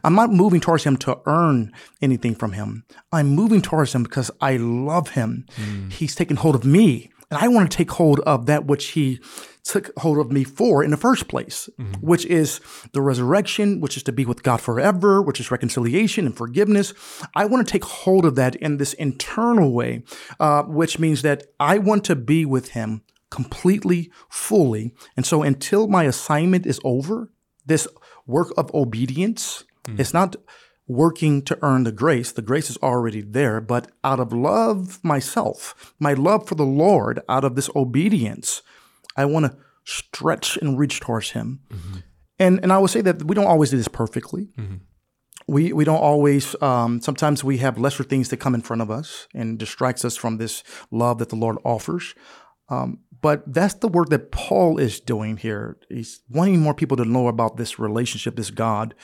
I'm 0.02 0.14
not 0.14 0.30
moving 0.30 0.60
towards 0.60 0.84
Him 0.84 0.96
to 0.98 1.18
earn 1.26 1.72
anything 2.00 2.34
from 2.34 2.52
Him. 2.52 2.84
I'm 3.12 3.28
moving 3.28 3.60
towards 3.60 3.94
Him 3.94 4.04
because 4.04 4.30
I 4.40 4.56
love 4.56 5.10
Him. 5.10 5.46
Hmm. 5.56 5.90
He's 5.90 6.14
taken 6.14 6.36
hold 6.36 6.54
of 6.54 6.64
me, 6.64 7.10
and 7.30 7.38
I 7.40 7.48
want 7.48 7.70
to 7.70 7.76
take 7.76 7.90
hold 7.90 8.20
of 8.20 8.46
that 8.46 8.66
which 8.66 8.88
He 8.88 9.20
took 9.64 9.90
hold 9.98 10.18
of 10.18 10.30
me 10.30 10.44
for 10.44 10.84
in 10.84 10.90
the 10.90 10.96
first 10.96 11.26
place, 11.26 11.70
which 12.00 12.26
is 12.26 12.60
the 12.92 13.00
resurrection, 13.00 13.80
which 13.80 13.96
is 13.96 14.02
to 14.02 14.12
be 14.12 14.26
with 14.26 14.42
God 14.42 14.60
forever, 14.60 15.22
which 15.22 15.40
is 15.40 15.50
reconciliation 15.50 16.26
and 16.26 16.36
forgiveness. 16.36 16.92
I 17.34 17.46
want 17.46 17.66
to 17.66 17.72
take 17.72 17.84
hold 17.84 18.26
of 18.26 18.34
that 18.36 18.56
in 18.56 18.76
this 18.76 18.92
internal 18.92 19.72
way, 19.72 20.02
uh, 20.38 20.64
which 20.64 20.98
means 20.98 21.22
that 21.22 21.44
I 21.58 21.78
want 21.78 22.04
to 22.04 22.14
be 22.16 22.44
with 22.44 22.68
Him 22.72 23.02
completely, 23.30 24.10
fully. 24.28 24.92
And 25.16 25.24
so 25.24 25.42
until 25.42 25.88
my 25.88 26.04
assignment 26.04 26.66
is 26.66 26.78
over, 26.84 27.30
this 27.64 27.88
work 28.26 28.52
of 28.58 28.72
obedience, 28.74 29.64
it's 29.98 30.14
not 30.14 30.36
working 30.86 31.42
to 31.42 31.58
earn 31.62 31.84
the 31.84 31.92
grace. 31.92 32.32
The 32.32 32.42
grace 32.42 32.68
is 32.70 32.76
already 32.82 33.22
there, 33.22 33.60
but 33.60 33.90
out 34.02 34.20
of 34.20 34.32
love 34.32 35.02
myself, 35.02 35.94
my 35.98 36.12
love 36.14 36.46
for 36.46 36.54
the 36.56 36.64
Lord, 36.66 37.20
out 37.28 37.44
of 37.44 37.54
this 37.54 37.70
obedience, 37.74 38.62
I 39.16 39.24
want 39.24 39.46
to 39.46 39.56
stretch 39.84 40.56
and 40.58 40.78
reach 40.78 41.00
towards 41.00 41.30
Him. 41.30 41.60
And 42.38 42.60
and 42.62 42.72
I 42.72 42.78
would 42.78 42.90
say 42.90 43.00
that 43.02 43.24
we 43.24 43.34
don't 43.34 43.46
always 43.46 43.70
do 43.70 43.76
this 43.76 43.88
perfectly. 43.88 44.48
We 45.46 45.72
we 45.72 45.84
don't 45.84 46.00
always. 46.00 46.56
Um, 46.62 47.00
sometimes 47.00 47.44
we 47.44 47.58
have 47.58 47.78
lesser 47.78 48.02
things 48.04 48.28
that 48.30 48.38
come 48.38 48.54
in 48.54 48.62
front 48.62 48.82
of 48.82 48.90
us 48.90 49.28
and 49.34 49.58
distracts 49.58 50.04
us 50.04 50.16
from 50.16 50.38
this 50.38 50.62
love 50.90 51.18
that 51.18 51.28
the 51.28 51.36
Lord 51.36 51.58
offers. 51.64 52.14
Um, 52.68 52.98
but 53.20 53.42
that's 53.46 53.74
the 53.74 53.88
work 53.88 54.08
that 54.08 54.32
Paul 54.32 54.78
is 54.78 55.00
doing 55.00 55.36
here. 55.38 55.78
He's 55.88 56.20
wanting 56.28 56.60
more 56.60 56.74
people 56.74 56.96
to 56.96 57.04
know 57.04 57.28
about 57.28 57.56
this 57.56 57.78
relationship, 57.78 58.36
this 58.36 58.50
God, 58.50 58.94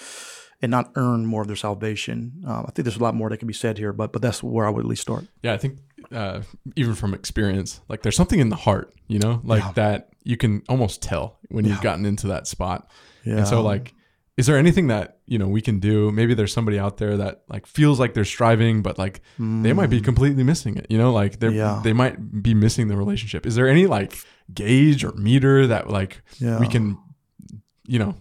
and 0.62 0.70
not 0.70 0.92
earn 0.96 1.24
more 1.26 1.42
of 1.42 1.46
their 1.48 1.56
salvation. 1.56 2.42
Um, 2.46 2.64
I 2.68 2.70
think 2.72 2.84
there's 2.84 2.96
a 2.98 3.02
lot 3.02 3.14
more 3.14 3.30
that 3.30 3.38
can 3.38 3.48
be 3.48 3.54
said 3.54 3.78
here, 3.78 3.92
but 3.92 4.12
but 4.12 4.22
that's 4.22 4.42
where 4.42 4.66
I 4.66 4.70
would 4.70 4.80
at 4.84 4.88
least 4.88 5.02
start. 5.02 5.24
Yeah, 5.42 5.54
I 5.54 5.56
think 5.56 5.78
uh, 6.12 6.42
even 6.76 6.94
from 6.94 7.14
experience, 7.14 7.80
like 7.88 8.02
there's 8.02 8.16
something 8.16 8.40
in 8.40 8.48
the 8.50 8.56
heart, 8.56 8.92
you 9.08 9.18
know, 9.18 9.40
like 9.44 9.74
that 9.74 10.10
you 10.24 10.36
can 10.36 10.62
almost 10.68 11.00
tell 11.02 11.38
when 11.48 11.64
you've 11.64 11.80
gotten 11.80 12.04
into 12.04 12.26
that 12.28 12.46
spot. 12.46 12.90
Yeah. 13.24 13.38
And 13.38 13.48
so, 13.48 13.62
like, 13.62 13.94
is 14.36 14.46
there 14.46 14.56
anything 14.58 14.86
that 14.88 15.18
you 15.26 15.38
know 15.38 15.48
we 15.48 15.60
can 15.62 15.78
do? 15.80 16.10
Maybe 16.12 16.34
there's 16.34 16.52
somebody 16.52 16.78
out 16.78 16.96
there 16.98 17.16
that 17.18 17.42
like 17.48 17.66
feels 17.66 17.98
like 17.98 18.12
they're 18.14 18.24
striving, 18.26 18.82
but 18.82 18.98
like 18.98 19.20
they 19.38 19.72
might 19.72 19.88
be 19.90 20.00
completely 20.02 20.42
missing 20.44 20.76
it. 20.76 20.86
You 20.90 20.98
know, 20.98 21.12
like 21.12 21.38
they 21.38 21.48
Mm. 21.48 21.54
Yeah. 21.54 21.80
they 21.82 21.92
might 21.94 22.42
be 22.42 22.52
missing 22.54 22.88
the 22.88 22.96
relationship. 22.96 23.46
Is 23.46 23.54
there 23.54 23.68
any 23.68 23.86
like 23.86 24.14
gauge 24.52 25.04
or 25.04 25.12
meter 25.12 25.66
that 25.68 25.88
like 25.88 26.22
Yeah. 26.38 26.58
we 26.60 26.68
can, 26.68 26.98
you 27.86 27.98
know, 27.98 28.14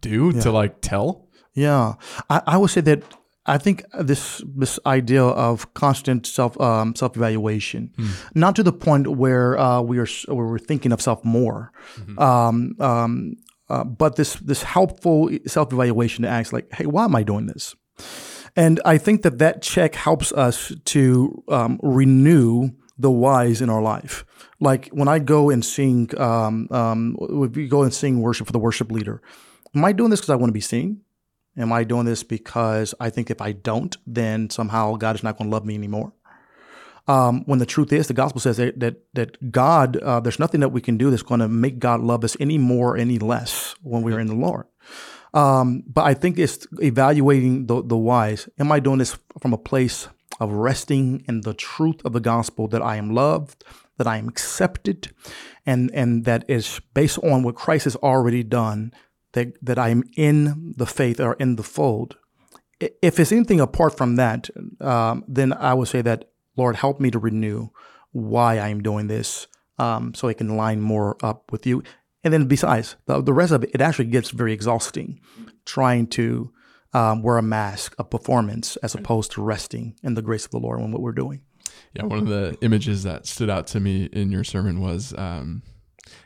do 0.00 0.32
to 0.42 0.50
like 0.52 0.80
tell? 0.80 1.28
Yeah, 1.54 1.94
I, 2.30 2.42
I 2.46 2.56
would 2.56 2.70
say 2.70 2.80
that 2.82 3.02
I 3.44 3.58
think 3.58 3.84
this 3.98 4.42
this 4.56 4.78
idea 4.86 5.22
of 5.24 5.74
constant 5.74 6.26
self 6.26 6.58
um, 6.60 6.94
self 6.94 7.16
evaluation, 7.16 7.92
not 8.34 8.54
to 8.56 8.62
the 8.62 8.72
point 8.72 9.08
where 9.16 9.58
uh, 9.58 9.80
we 9.80 9.98
are 9.98 10.06
where 10.28 10.46
we're 10.46 10.58
thinking 10.58 10.92
of 10.92 11.00
self 11.02 11.24
more, 11.24 11.72
um, 12.18 12.76
um, 12.80 13.36
uh, 13.68 13.84
but 13.84 14.16
this 14.16 14.34
this 14.36 14.62
helpful 14.62 15.28
self 15.46 15.72
evaluation 15.72 16.22
to 16.22 16.28
ask 16.28 16.52
like, 16.52 16.72
hey, 16.72 16.86
why 16.86 17.04
am 17.04 17.16
I 17.16 17.22
doing 17.24 17.46
this? 17.46 17.74
And 18.54 18.80
I 18.84 18.98
think 18.98 19.22
that 19.22 19.38
that 19.38 19.62
check 19.62 19.94
helps 19.94 20.30
us 20.32 20.72
to 20.84 21.42
um, 21.48 21.80
renew 21.82 22.70
the 22.98 23.10
whys 23.10 23.60
in 23.60 23.70
our 23.70 23.82
life. 23.82 24.24
Like 24.60 24.88
when 24.92 25.08
I 25.08 25.18
go 25.18 25.50
and 25.50 25.64
sing, 25.64 26.10
um, 26.18 26.68
um, 26.70 27.16
if 27.20 27.56
we 27.56 27.66
go 27.66 27.82
and 27.82 27.92
sing 27.92 28.20
worship 28.20 28.46
for 28.46 28.52
the 28.52 28.58
worship 28.58 28.92
leader, 28.92 29.22
am 29.74 29.84
I 29.84 29.92
doing 29.92 30.10
this 30.10 30.20
because 30.20 30.30
I 30.30 30.36
want 30.36 30.50
to 30.50 30.52
be 30.52 30.60
seen? 30.60 31.00
Am 31.56 31.72
I 31.72 31.84
doing 31.84 32.06
this 32.06 32.22
because 32.22 32.94
I 32.98 33.10
think 33.10 33.30
if 33.30 33.40
I 33.40 33.52
don't, 33.52 33.96
then 34.06 34.48
somehow 34.50 34.96
God 34.96 35.16
is 35.16 35.22
not 35.22 35.36
going 35.36 35.50
to 35.50 35.54
love 35.54 35.66
me 35.66 35.74
anymore? 35.74 36.12
Um, 37.08 37.42
when 37.46 37.58
the 37.58 37.66
truth 37.66 37.92
is, 37.92 38.06
the 38.06 38.14
gospel 38.14 38.40
says 38.40 38.56
that 38.58 38.78
that, 38.80 38.96
that 39.14 39.50
God, 39.50 39.96
uh, 39.96 40.20
there's 40.20 40.38
nothing 40.38 40.60
that 40.60 40.70
we 40.70 40.80
can 40.80 40.96
do 40.96 41.10
that's 41.10 41.22
going 41.22 41.40
to 41.40 41.48
make 41.48 41.78
God 41.78 42.00
love 42.00 42.24
us 42.24 42.36
any 42.38 42.58
more, 42.58 42.96
any 42.96 43.18
less 43.18 43.74
when 43.82 44.02
we're 44.02 44.20
in 44.20 44.28
the 44.28 44.34
Lord. 44.34 44.66
Um, 45.34 45.82
but 45.86 46.04
I 46.04 46.14
think 46.14 46.38
it's 46.38 46.66
evaluating 46.80 47.66
the 47.66 47.82
the 47.82 47.96
whys. 47.96 48.48
Am 48.58 48.70
I 48.70 48.80
doing 48.80 48.98
this 48.98 49.18
from 49.40 49.52
a 49.52 49.58
place 49.58 50.08
of 50.40 50.52
resting 50.52 51.24
in 51.26 51.40
the 51.40 51.54
truth 51.54 52.04
of 52.04 52.12
the 52.12 52.20
gospel 52.20 52.68
that 52.68 52.82
I 52.82 52.96
am 52.96 53.14
loved, 53.14 53.64
that 53.96 54.06
I 54.06 54.18
am 54.18 54.28
accepted, 54.28 55.10
and 55.66 55.90
and 55.94 56.24
that 56.24 56.44
is 56.48 56.80
based 56.94 57.18
on 57.18 57.42
what 57.42 57.54
Christ 57.54 57.84
has 57.84 57.96
already 57.96 58.42
done, 58.42 58.92
that 59.32 59.54
that 59.62 59.78
I 59.78 59.88
am 59.88 60.04
in 60.16 60.74
the 60.76 60.86
faith 60.86 61.20
or 61.20 61.34
in 61.34 61.56
the 61.56 61.62
fold. 61.62 62.16
If 62.80 63.20
it's 63.20 63.30
anything 63.30 63.60
apart 63.60 63.96
from 63.96 64.16
that, 64.16 64.50
um, 64.80 65.24
then 65.28 65.52
I 65.52 65.72
would 65.74 65.88
say 65.88 66.02
that 66.02 66.32
Lord, 66.56 66.76
help 66.76 67.00
me 67.00 67.10
to 67.10 67.18
renew 67.18 67.68
why 68.12 68.58
I 68.58 68.68
am 68.68 68.82
doing 68.82 69.06
this, 69.06 69.46
um, 69.78 70.14
so 70.14 70.28
I 70.28 70.34
can 70.34 70.56
line 70.56 70.80
more 70.80 71.16
up 71.22 71.50
with 71.50 71.66
you. 71.66 71.82
And 72.24 72.32
then 72.32 72.46
besides 72.46 72.96
the, 73.06 73.20
the 73.22 73.32
rest 73.32 73.52
of 73.52 73.64
it, 73.64 73.70
it 73.74 73.80
actually 73.80 74.06
gets 74.06 74.30
very 74.30 74.52
exhausting, 74.52 75.20
trying 75.64 76.06
to 76.08 76.52
um, 76.92 77.22
wear 77.22 77.38
a 77.38 77.42
mask 77.42 77.94
a 77.98 78.04
performance 78.04 78.76
as 78.76 78.94
opposed 78.94 79.32
to 79.32 79.42
resting 79.42 79.96
in 80.02 80.14
the 80.14 80.22
grace 80.22 80.44
of 80.44 80.50
the 80.50 80.60
Lord 80.60 80.80
in 80.80 80.92
what 80.92 81.00
we're 81.00 81.12
doing. 81.12 81.42
Yeah, 81.94 82.04
one 82.04 82.18
of 82.18 82.26
the 82.26 82.56
images 82.62 83.02
that 83.02 83.26
stood 83.26 83.50
out 83.50 83.66
to 83.68 83.80
me 83.80 84.04
in 84.12 84.30
your 84.30 84.44
sermon 84.44 84.80
was 84.80 85.14
um, 85.16 85.62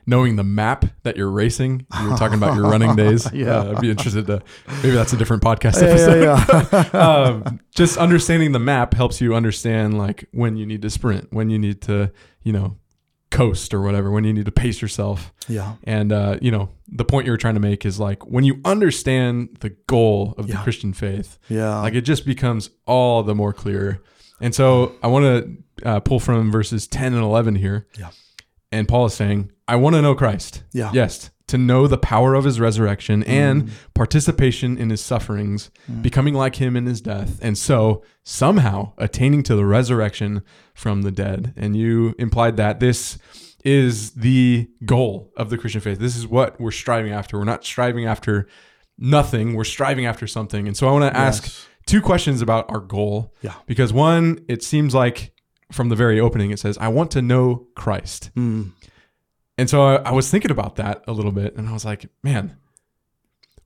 knowing 0.07 0.37
the 0.37 0.45
map 0.45 0.85
that 1.03 1.17
you're 1.17 1.31
racing. 1.31 1.87
You 2.01 2.11
were 2.11 2.17
talking 2.17 2.37
about 2.39 2.55
your 2.57 2.69
running 2.69 2.95
days. 2.97 3.31
Yeah. 3.33 3.59
uh, 3.59 3.73
I'd 3.75 3.81
be 3.81 3.91
interested 3.91 4.27
to 4.29 4.43
maybe 4.83 4.91
that's 4.91 5.13
a 5.13 5.17
different 5.17 5.43
podcast 5.43 5.83
episode. 5.83 6.23
yeah, 6.23 6.69
yeah. 6.93 7.01
um, 7.01 7.61
just 7.75 7.97
understanding 7.99 8.53
the 8.53 8.59
map 8.59 8.95
helps 8.95 9.21
you 9.21 9.35
understand 9.35 9.99
like 9.99 10.29
when 10.33 10.57
you 10.57 10.65
need 10.67 10.83
to 10.83 10.91
sprint, 10.91 11.33
when 11.33 11.51
you 11.51 11.59
need 11.59 11.83
to, 11.83 12.13
you 12.43 12.53
know, 12.53 12.77
coast 13.31 13.75
or 13.75 13.83
whatever, 13.83 14.11
when 14.11 14.25
you 14.25 14.33
need 14.33 14.47
to 14.47 14.53
pace 14.53 14.81
yourself. 14.81 15.33
yeah. 15.49 15.75
And 15.85 16.13
uh, 16.13 16.39
you 16.41 16.51
know, 16.51 16.71
the 16.89 17.05
point 17.05 17.27
you 17.27 17.33
were 17.33 17.37
trying 17.37 17.55
to 17.55 17.61
make 17.61 17.85
is 17.85 17.99
like 17.99 18.25
when 18.27 18.45
you 18.45 18.61
understand 18.65 19.57
the 19.61 19.71
goal 19.89 20.35
of 20.39 20.47
the 20.47 20.55
Christian 20.59 20.93
faith, 20.93 21.39
Yeah. 21.49 21.81
like 21.81 21.95
it 21.95 22.03
just 22.03 22.25
becomes 22.25 22.71
all 22.87 23.23
the 23.25 23.35
more 23.35 23.53
clear. 23.53 24.01
And 24.41 24.55
so 24.55 24.95
I 25.03 25.09
want 25.09 25.25
to 25.83 25.89
uh, 25.89 26.01
pull 26.01 26.21
from 26.21 26.53
verses 26.53 26.87
10 26.87 27.15
and 27.15 27.23
11 27.23 27.57
here. 27.57 27.87
Yeah. 27.99 28.11
And 28.73 28.89
Paul 28.89 29.07
is 29.07 29.15
saying, 29.15 29.53
I 29.69 29.77
want 29.77 29.97
to 29.97 30.03
know 30.03 30.15
Christ. 30.15 30.65
Yeah. 30.73 30.91
Yes, 30.93 31.31
to 31.49 31.59
know 31.59 31.87
the 31.87 31.99
power 31.99 32.35
of 32.35 32.45
his 32.45 32.59
resurrection 32.59 33.23
and 33.23 33.65
mm. 33.65 33.71
participation 33.95 34.77
in 34.77 34.91
his 34.91 35.01
sufferings, 35.01 35.71
mm. 35.91 36.03
becoming 36.03 36.35
like 36.35 36.57
him 36.57 36.77
in 36.77 36.87
his 36.87 37.01
death, 37.01 37.39
and 37.41 37.57
so 37.57 38.03
somehow 38.25 38.93
attaining 38.99 39.43
to 39.45 39.55
the 39.55 39.65
resurrection 39.65 40.43
from 40.75 41.03
the 41.03 41.13
dead. 41.13 41.55
And 41.57 41.77
you 41.77 42.15
implied 42.19 42.57
that 42.57 42.81
this 42.81 43.19
is 43.65 44.13
the 44.13 44.69
goal 44.85 45.33
of 45.37 45.51
the 45.51 45.59
Christian 45.59 45.81
faith. 45.81 45.99
This 45.99 46.17
is 46.17 46.27
what 46.27 46.61
we're 46.61 46.71
striving 46.71 47.13
after. 47.13 47.39
We're 47.39 47.45
not 47.45 47.65
striving 47.65 48.07
after 48.07 48.49
nothing, 48.99 49.55
we're 49.55 49.65
striving 49.65 50.07
after 50.07 50.27
something. 50.27 50.67
And 50.67 50.77
so 50.77 50.89
I 50.89 50.93
want 50.93 51.13
to 51.13 51.17
ask 51.17 51.45
Yes. 51.45 51.67
two 51.87 52.01
questions 52.01 52.43
about 52.43 52.67
our 52.69 52.81
goal. 52.81 53.35
Yeah. 53.43 53.55
Because 53.67 53.93
one, 53.93 54.45
it 54.49 54.63
seems 54.63 54.95
like 54.95 55.33
from 55.73 55.89
the 55.89 55.97
very 55.97 56.21
opening, 56.21 56.51
it 56.51 56.59
says, 56.59 56.79
I 56.79 56.89
want 56.89 57.11
to 57.13 57.23
know 57.23 57.67
Christ. 57.75 58.31
Mm. 58.37 58.73
And 59.59 59.71
so 59.71 59.83
I, 59.83 59.97
I 59.97 60.13
was 60.13 60.31
thinking 60.31 60.51
about 60.51 60.77
that 60.77 61.03
a 61.07 61.13
little 61.13 61.33
bit, 61.33 61.57
and 61.57 61.69
I 61.69 61.73
was 61.73 61.85
like, 61.85 62.07
man, 62.23 62.57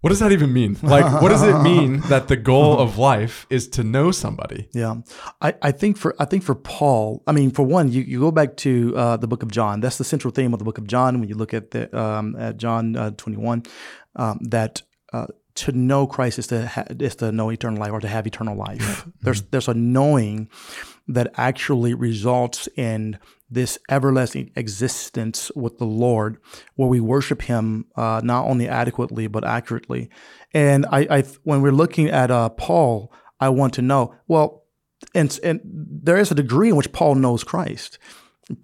what 0.01 0.11
does 0.11 0.21
that 0.21 0.33
even 0.33 0.53
mean? 0.53 0.79
Like, 0.83 1.05
what 1.23 1.29
does 1.29 1.43
it 1.43 1.61
mean 1.61 2.01
that 2.09 2.29
the 2.29 2.37
goal 2.37 2.79
of 2.79 2.97
life 2.97 3.47
is 3.51 3.69
to 3.69 3.85
know 3.85 4.11
somebody? 4.13 4.69
Yeah, 4.73 4.97
I, 5.43 5.55
I 5.61 5.73
think 5.73 5.99
for 5.99 6.15
I 6.19 6.25
think 6.25 6.43
for 6.43 6.55
Paul, 6.55 7.23
I 7.27 7.33
mean, 7.33 7.51
for 7.51 7.65
one, 7.65 7.93
you, 7.93 8.03
you 8.03 8.21
go 8.21 8.31
back 8.31 8.57
to 8.59 8.97
uh, 8.97 9.17
the 9.19 9.27
book 9.27 9.43
of 9.43 9.51
John. 9.51 9.81
That's 9.81 9.99
the 9.99 10.05
central 10.05 10.33
theme 10.33 10.53
of 10.55 10.59
the 10.59 10.65
book 10.65 10.79
of 10.79 10.87
John. 10.87 11.21
When 11.21 11.29
you 11.29 11.35
look 11.35 11.53
at 11.53 11.73
the 11.73 11.95
um, 11.99 12.35
at 12.37 12.57
John 12.57 12.97
uh, 12.97 13.11
twenty 13.11 13.37
one, 13.37 13.65
um, 14.17 14.39
that 14.43 14.83
uh, 15.13 15.27
to 15.57 15.73
know 15.73 16.07
Christ 16.07 16.39
is 16.39 16.47
to 16.47 16.67
ha- 16.67 16.85
is 16.89 17.17
to 17.17 17.31
know 17.31 17.51
eternal 17.51 17.79
life 17.79 17.93
or 17.93 18.01
to 18.01 18.09
have 18.09 18.27
eternal 18.27 18.57
life. 18.57 19.07
There's 19.21 19.43
there's 19.43 19.69
a 19.69 19.75
knowing 19.75 20.49
that 21.15 21.33
actually 21.37 21.95
results 21.95 22.69
in 22.77 23.19
this 23.51 23.79
everlasting 23.91 24.51
existence 24.55 25.51
with 25.57 25.79
the 25.79 25.85
Lord, 25.85 26.39
where 26.77 26.89
we 26.89 27.01
worship 27.01 27.43
Him 27.43 27.87
uh, 27.97 28.21
not 28.23 28.47
only 28.47 28.69
adequately 28.69 29.27
but 29.27 29.45
accurately. 29.45 30.09
And 30.55 30.87
I, 30.87 31.07
I 31.11 31.23
when 31.43 31.61
we're 31.63 31.73
looking 31.73 32.09
at 32.09 32.31
uh, 32.31 32.49
Paul, 32.51 33.13
I 33.41 33.49
want 33.49 33.75
to 33.75 33.83
know 33.83 34.15
well, 34.29 34.65
and 35.15 35.39
and 35.43 35.61
there 35.65 36.19
is 36.19 36.31
a 36.31 36.35
degree 36.35 36.71
in 36.71 36.77
which 36.77 36.93
Paul 36.93 37.17
knows 37.17 37.45
Christ. 37.45 37.99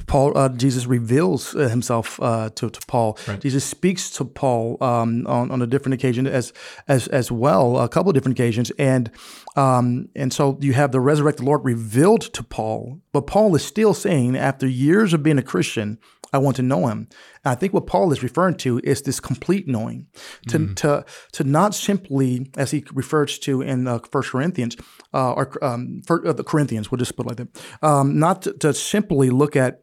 Paul, 0.07 0.37
uh, 0.37 0.49
Jesus 0.51 0.87
reveals 0.87 1.55
uh, 1.55 1.68
himself 1.68 2.20
uh, 2.20 2.51
to, 2.51 2.70
to 2.70 2.81
Paul. 2.87 3.18
Jesus 3.40 3.64
speaks 3.64 4.11
to 4.11 4.25
Paul 4.25 4.77
um, 4.81 5.27
on, 5.27 5.51
on 5.51 5.62
a 5.62 5.66
different 5.66 5.94
occasion 5.94 6.27
as 6.27 6.53
as 6.88 7.09
as 7.09 7.31
well, 7.31 7.79
a 7.79 7.88
couple 7.88 8.11
of 8.11 8.14
different 8.14 8.38
occasions, 8.38 8.70
and 8.79 9.11
um, 9.57 10.09
and 10.14 10.33
so 10.33 10.59
you 10.61 10.72
have 10.72 10.92
the 10.92 11.01
resurrected 11.01 11.44
Lord 11.44 11.64
revealed 11.64 12.22
to 12.33 12.42
Paul. 12.42 13.01
But 13.12 13.27
Paul 13.27 13.55
is 13.55 13.64
still 13.64 13.94
saying, 13.94 14.37
after 14.37 14.66
years 14.66 15.14
of 15.14 15.22
being 15.22 15.38
a 15.38 15.42
Christian, 15.42 15.99
I 16.37 16.38
want 16.38 16.57
to 16.57 16.62
know 16.62 16.87
Him. 16.87 17.09
And 17.44 17.53
I 17.53 17.55
think 17.55 17.72
what 17.72 17.87
Paul 17.87 18.12
is 18.12 18.22
referring 18.22 18.57
to 18.57 18.81
is 18.85 19.03
this 19.03 19.20
complete 19.20 19.66
knowing, 19.66 20.07
to 20.49 20.75
to 20.75 21.05
to 21.33 21.44
not 21.44 21.75
simply, 21.75 22.51
as 22.57 22.70
he 22.70 22.85
refers 22.92 23.38
to 23.40 23.62
in 23.62 23.88
uh, 23.88 23.99
First 24.12 24.31
Corinthians, 24.31 24.77
uh, 25.14 25.33
or 25.33 25.64
um, 25.64 26.03
for, 26.07 26.27
uh, 26.27 26.33
the 26.33 26.44
Corinthians, 26.44 26.90
we'll 26.90 26.99
just 26.99 27.16
put 27.16 27.27
it 27.27 27.29
like 27.29 27.38
that, 27.38 27.62
um, 27.83 28.18
not 28.18 28.42
to, 28.42 28.53
to 28.55 28.75
simply 28.75 29.31
look 29.31 29.57
at 29.57 29.83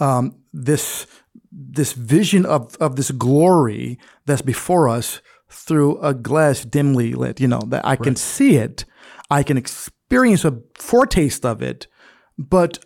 um, 0.00 0.36
this 0.52 1.06
this 1.50 1.92
vision 1.92 2.46
of 2.46 2.76
of 2.76 2.96
this 2.96 3.10
glory 3.10 3.98
that's 4.26 4.42
before 4.42 4.88
us 4.88 5.20
through 5.50 5.98
a 6.00 6.14
glass 6.14 6.64
dimly 6.64 7.14
lit. 7.14 7.40
You 7.40 7.48
know 7.48 7.62
that 7.68 7.86
I 7.86 7.96
can 7.96 8.16
see 8.16 8.56
it, 8.56 8.84
I 9.30 9.42
can 9.42 9.56
experience 9.56 10.44
a 10.44 10.60
foretaste 10.78 11.44
of 11.44 11.62
it, 11.62 11.86
but 12.38 12.78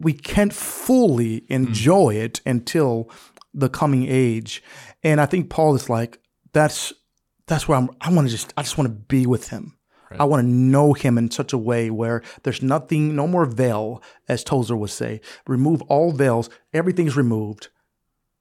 we 0.00 0.12
can't 0.12 0.52
fully 0.52 1.44
enjoy 1.48 2.14
it 2.14 2.40
until 2.46 3.10
the 3.54 3.68
coming 3.68 4.06
age. 4.08 4.62
And 5.02 5.20
I 5.20 5.26
think 5.26 5.50
Paul 5.50 5.74
is 5.74 5.88
like, 5.88 6.20
that's 6.52 6.92
that's 7.46 7.66
where 7.66 7.78
I'm. 7.78 7.90
I 8.00 8.12
want 8.12 8.28
to 8.28 8.30
just 8.30 8.52
I 8.56 8.62
just 8.62 8.78
want 8.78 8.88
to 8.88 8.94
be 8.94 9.26
with 9.26 9.48
him. 9.48 9.78
I 10.18 10.24
want 10.24 10.42
to 10.42 10.48
know 10.48 10.94
him 10.94 11.18
in 11.18 11.30
such 11.30 11.52
a 11.52 11.58
way 11.58 11.90
where 11.90 12.22
there's 12.42 12.62
nothing, 12.62 13.14
no 13.14 13.26
more 13.26 13.44
veil, 13.44 14.02
as 14.26 14.42
Tozer 14.42 14.76
would 14.76 14.90
say. 14.90 15.20
Remove 15.46 15.82
all 15.82 16.12
veils. 16.12 16.48
Everything's 16.72 17.16
removed. 17.16 17.68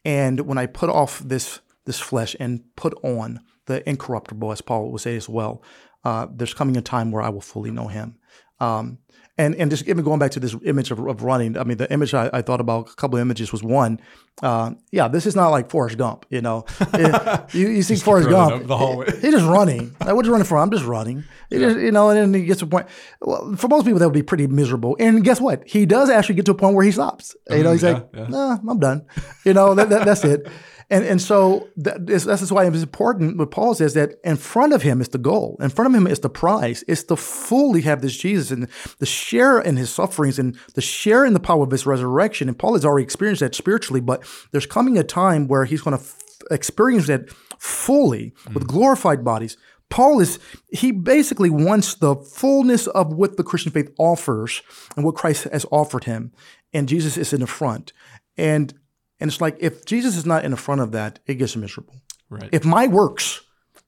And 0.06 0.42
when 0.42 0.58
I 0.58 0.66
put 0.66 0.90
off 0.90 1.20
this 1.20 1.60
this 1.86 2.00
flesh 2.00 2.36
and 2.40 2.64
put 2.76 2.94
on 3.04 3.42
the 3.66 3.88
incorruptible, 3.88 4.52
as 4.52 4.62
Paul 4.62 4.92
would 4.92 5.02
say 5.02 5.16
as 5.16 5.28
well, 5.28 5.62
uh, 6.04 6.28
there's 6.32 6.54
coming 6.54 6.78
a 6.78 6.82
time 6.82 7.12
where 7.12 7.24
I 7.24 7.30
will 7.30 7.42
fully 7.42 7.72
know 7.72 7.88
him. 7.88 8.18
Um, 8.60 9.00
and 9.38 9.56
and 9.56 9.70
just 9.70 9.88
even 9.88 10.04
going 10.04 10.20
back 10.20 10.32
to 10.32 10.40
this 10.40 10.56
image 10.66 10.92
of, 10.92 11.00
of 11.00 11.24
running, 11.24 11.58
I 11.58 11.64
mean, 11.64 11.78
the 11.78 11.92
image 11.92 12.14
I, 12.14 12.30
I 12.34 12.42
thought 12.42 12.60
about, 12.60 12.90
a 12.90 12.96
couple 12.96 13.18
of 13.18 13.22
images 13.22 13.52
was 13.52 13.64
one, 13.64 14.00
uh, 14.42 14.72
yeah, 14.92 15.08
this 15.08 15.26
is 15.26 15.36
not 15.36 15.50
like 15.50 15.70
Forrest 15.70 15.98
Gump, 15.98 16.26
you 16.30 16.42
know. 16.42 16.66
It- 16.94 17.54
you, 17.54 17.70
you 17.70 17.84
see 17.84 17.96
Forrest 17.96 18.30
Gump, 18.30 18.68
the 18.68 18.78
hallway. 18.78 19.08
he's 19.22 19.34
just 19.34 19.46
running. 19.46 19.96
Like, 20.00 20.16
what 20.16 20.26
you 20.26 20.32
running 20.32 20.46
for? 20.46 20.58
I'm 20.58 20.72
just 20.72 20.86
running. 20.86 21.24
He 21.50 21.60
just, 21.60 21.78
you 21.78 21.92
know, 21.92 22.10
and 22.10 22.34
then 22.34 22.42
he 22.42 22.46
gets 22.48 22.60
to 22.60 22.66
a 22.66 22.70
point. 22.70 22.88
Well, 23.22 23.56
for 23.56 23.68
most 23.68 23.86
people, 23.86 24.00
that 24.00 24.06
would 24.06 24.14
be 24.14 24.24
pretty 24.24 24.48
miserable. 24.48 24.98
And 25.00 25.24
guess 25.24 25.40
what? 25.40 25.68
He 25.68 25.86
does 25.86 26.10
actually 26.10 26.36
get 26.36 26.46
to 26.46 26.52
a 26.52 26.56
point 26.56 26.76
where 26.76 26.86
he 26.86 26.92
stops. 26.92 27.36
You 27.50 27.64
know, 27.64 27.72
he's 27.72 27.84
yeah, 27.84 27.92
like, 27.94 28.10
yeah. 28.14 28.28
nah, 28.28 28.58
I'm 28.68 28.80
done. 28.80 29.06
You 29.46 29.54
know, 29.54 29.74
that, 29.76 29.90
that, 29.90 30.06
that's 30.06 30.24
it. 30.24 30.48
And 30.90 31.04
and 31.04 31.22
so 31.22 31.68
that 31.76 32.10
is, 32.10 32.24
that's 32.24 32.50
why 32.52 32.66
it's 32.66 32.82
important. 32.82 33.38
What 33.38 33.52
Paul 33.52 33.74
says 33.74 33.94
that 33.96 34.16
in 34.24 34.38
front 34.38 34.72
of 34.72 34.84
him 34.84 35.02
is 35.02 35.10
the 35.10 35.18
goal. 35.18 35.58
In 35.60 35.70
front 35.70 35.94
of 35.94 36.00
him 36.00 36.08
is 36.08 36.22
the 36.22 36.30
prize. 36.30 36.84
It's 36.88 37.04
to 37.06 37.18
fully 37.18 37.82
have 37.82 38.02
this 38.02 38.16
Jesus 38.16 38.52
and 38.52 38.70
the 39.00 39.06
share 39.06 39.60
in 39.60 39.76
his 39.76 39.90
sufferings 39.90 40.40
and 40.40 40.58
the 40.76 40.82
share 40.82 41.26
in 41.26 41.34
the 41.34 41.42
power 41.42 41.64
of 41.64 41.72
his 41.72 41.86
resurrection. 41.86 42.48
And 42.48 42.58
Paul 42.58 42.74
has 42.74 42.86
already 42.86 43.04
experienced 43.04 43.42
that 43.42 43.54
spiritually, 43.54 44.00
but 44.00 44.24
there's 44.52 44.66
coming 44.66 44.98
a 44.98 45.04
time 45.04 45.48
where 45.48 45.66
he's 45.66 45.82
going 45.82 45.98
to 45.98 46.04
f- 46.04 46.16
experience 46.52 47.08
that 47.08 47.30
fully 47.60 48.34
with 48.54 48.64
mm. 48.64 48.68
glorified 48.68 49.26
bodies. 49.26 49.58
Paul 49.90 50.20
is, 50.20 50.40
he 50.70 50.92
basically 50.92 51.50
wants 51.50 51.96
the 51.96 52.16
fullness 52.16 52.88
of 52.88 53.14
what 53.14 53.38
the 53.38 53.44
Christian 53.44 53.72
faith 53.72 53.90
offers 53.98 54.62
and 54.96 55.06
what 55.06 55.16
Christ 55.16 55.46
has 55.46 55.66
offered 55.72 56.06
him. 56.06 56.34
And 56.74 56.90
Jesus 56.90 57.18
is 57.18 57.34
in 57.34 57.42
the 57.42 57.48
front. 57.48 57.94
And 58.38 58.74
and 59.20 59.30
it's 59.30 59.42
like 59.42 59.58
if 59.60 59.86
Jesus 59.86 60.16
is 60.16 60.26
not 60.26 60.46
in 60.46 60.52
the 60.52 60.58
front 60.58 60.82
of 60.82 60.92
that, 60.92 61.20
it 61.26 61.36
gets 61.36 61.56
miserable. 61.56 61.96
Right. 62.30 62.50
If 62.52 62.66
my 62.66 62.88
works 62.88 63.42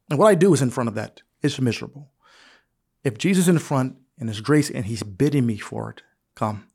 and 0.09 0.17
what 0.17 0.27
I 0.27 0.35
do 0.35 0.53
is 0.53 0.61
in 0.61 0.69
front 0.69 0.87
of 0.87 0.95
that, 0.95 1.21
it's 1.41 1.59
miserable. 1.59 2.11
If 3.03 3.17
Jesus 3.17 3.43
is 3.43 3.49
in 3.49 3.55
the 3.55 3.61
front 3.61 3.95
and 4.17 4.29
His 4.29 4.41
grace 4.41 4.69
and 4.69 4.85
He's 4.85 5.03
bidding 5.03 5.45
me 5.45 5.57
for 5.57 5.89
it, 5.91 6.01
come, 6.35 6.67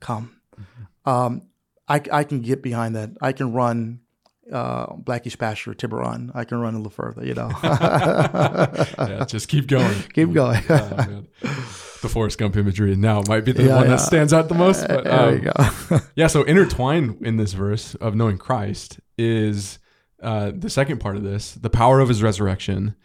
come. 0.00 0.40
Um, 1.04 1.42
I, 1.88 2.00
I 2.12 2.24
can 2.24 2.40
get 2.40 2.62
behind 2.62 2.94
that. 2.94 3.10
I 3.20 3.32
can 3.32 3.52
run 3.52 4.00
uh, 4.50 4.94
Blackie's 4.94 5.36
pasture, 5.36 5.74
Tiburon. 5.74 6.32
I 6.34 6.44
can 6.44 6.58
run 6.58 6.74
a 6.74 6.78
little 6.78 6.90
further, 6.90 7.24
you 7.24 7.34
know. 7.34 7.50
yeah, 7.62 9.24
just 9.28 9.48
keep 9.48 9.66
going. 9.66 9.94
Keep 10.14 10.32
going. 10.32 10.60
Oh. 11.44 11.98
The 12.02 12.08
Forrest 12.08 12.36
Gump 12.36 12.56
imagery 12.56 12.96
now 12.96 13.22
might 13.28 13.44
be 13.44 13.52
the 13.52 13.62
Yeah, 13.62 13.76
one 13.76 13.84
yeah. 13.84 13.90
that 13.90 14.00
stands 14.00 14.32
out 14.32 14.48
the 14.48 14.56
most. 14.56 14.88
But, 14.88 15.06
um, 15.06 16.02
yeah, 16.16 16.26
so 16.26 16.42
intertwined 16.42 17.24
in 17.24 17.36
this 17.36 17.52
verse 17.52 17.94
of 17.96 18.16
knowing 18.16 18.38
Christ 18.38 18.98
is 19.16 19.78
uh, 20.20 20.50
the 20.52 20.68
second 20.68 20.98
part 20.98 21.14
of 21.14 21.22
this, 21.22 21.54
the 21.54 21.70
power 21.70 22.00
of 22.00 22.08
his 22.08 22.20
resurrection, 22.20 22.96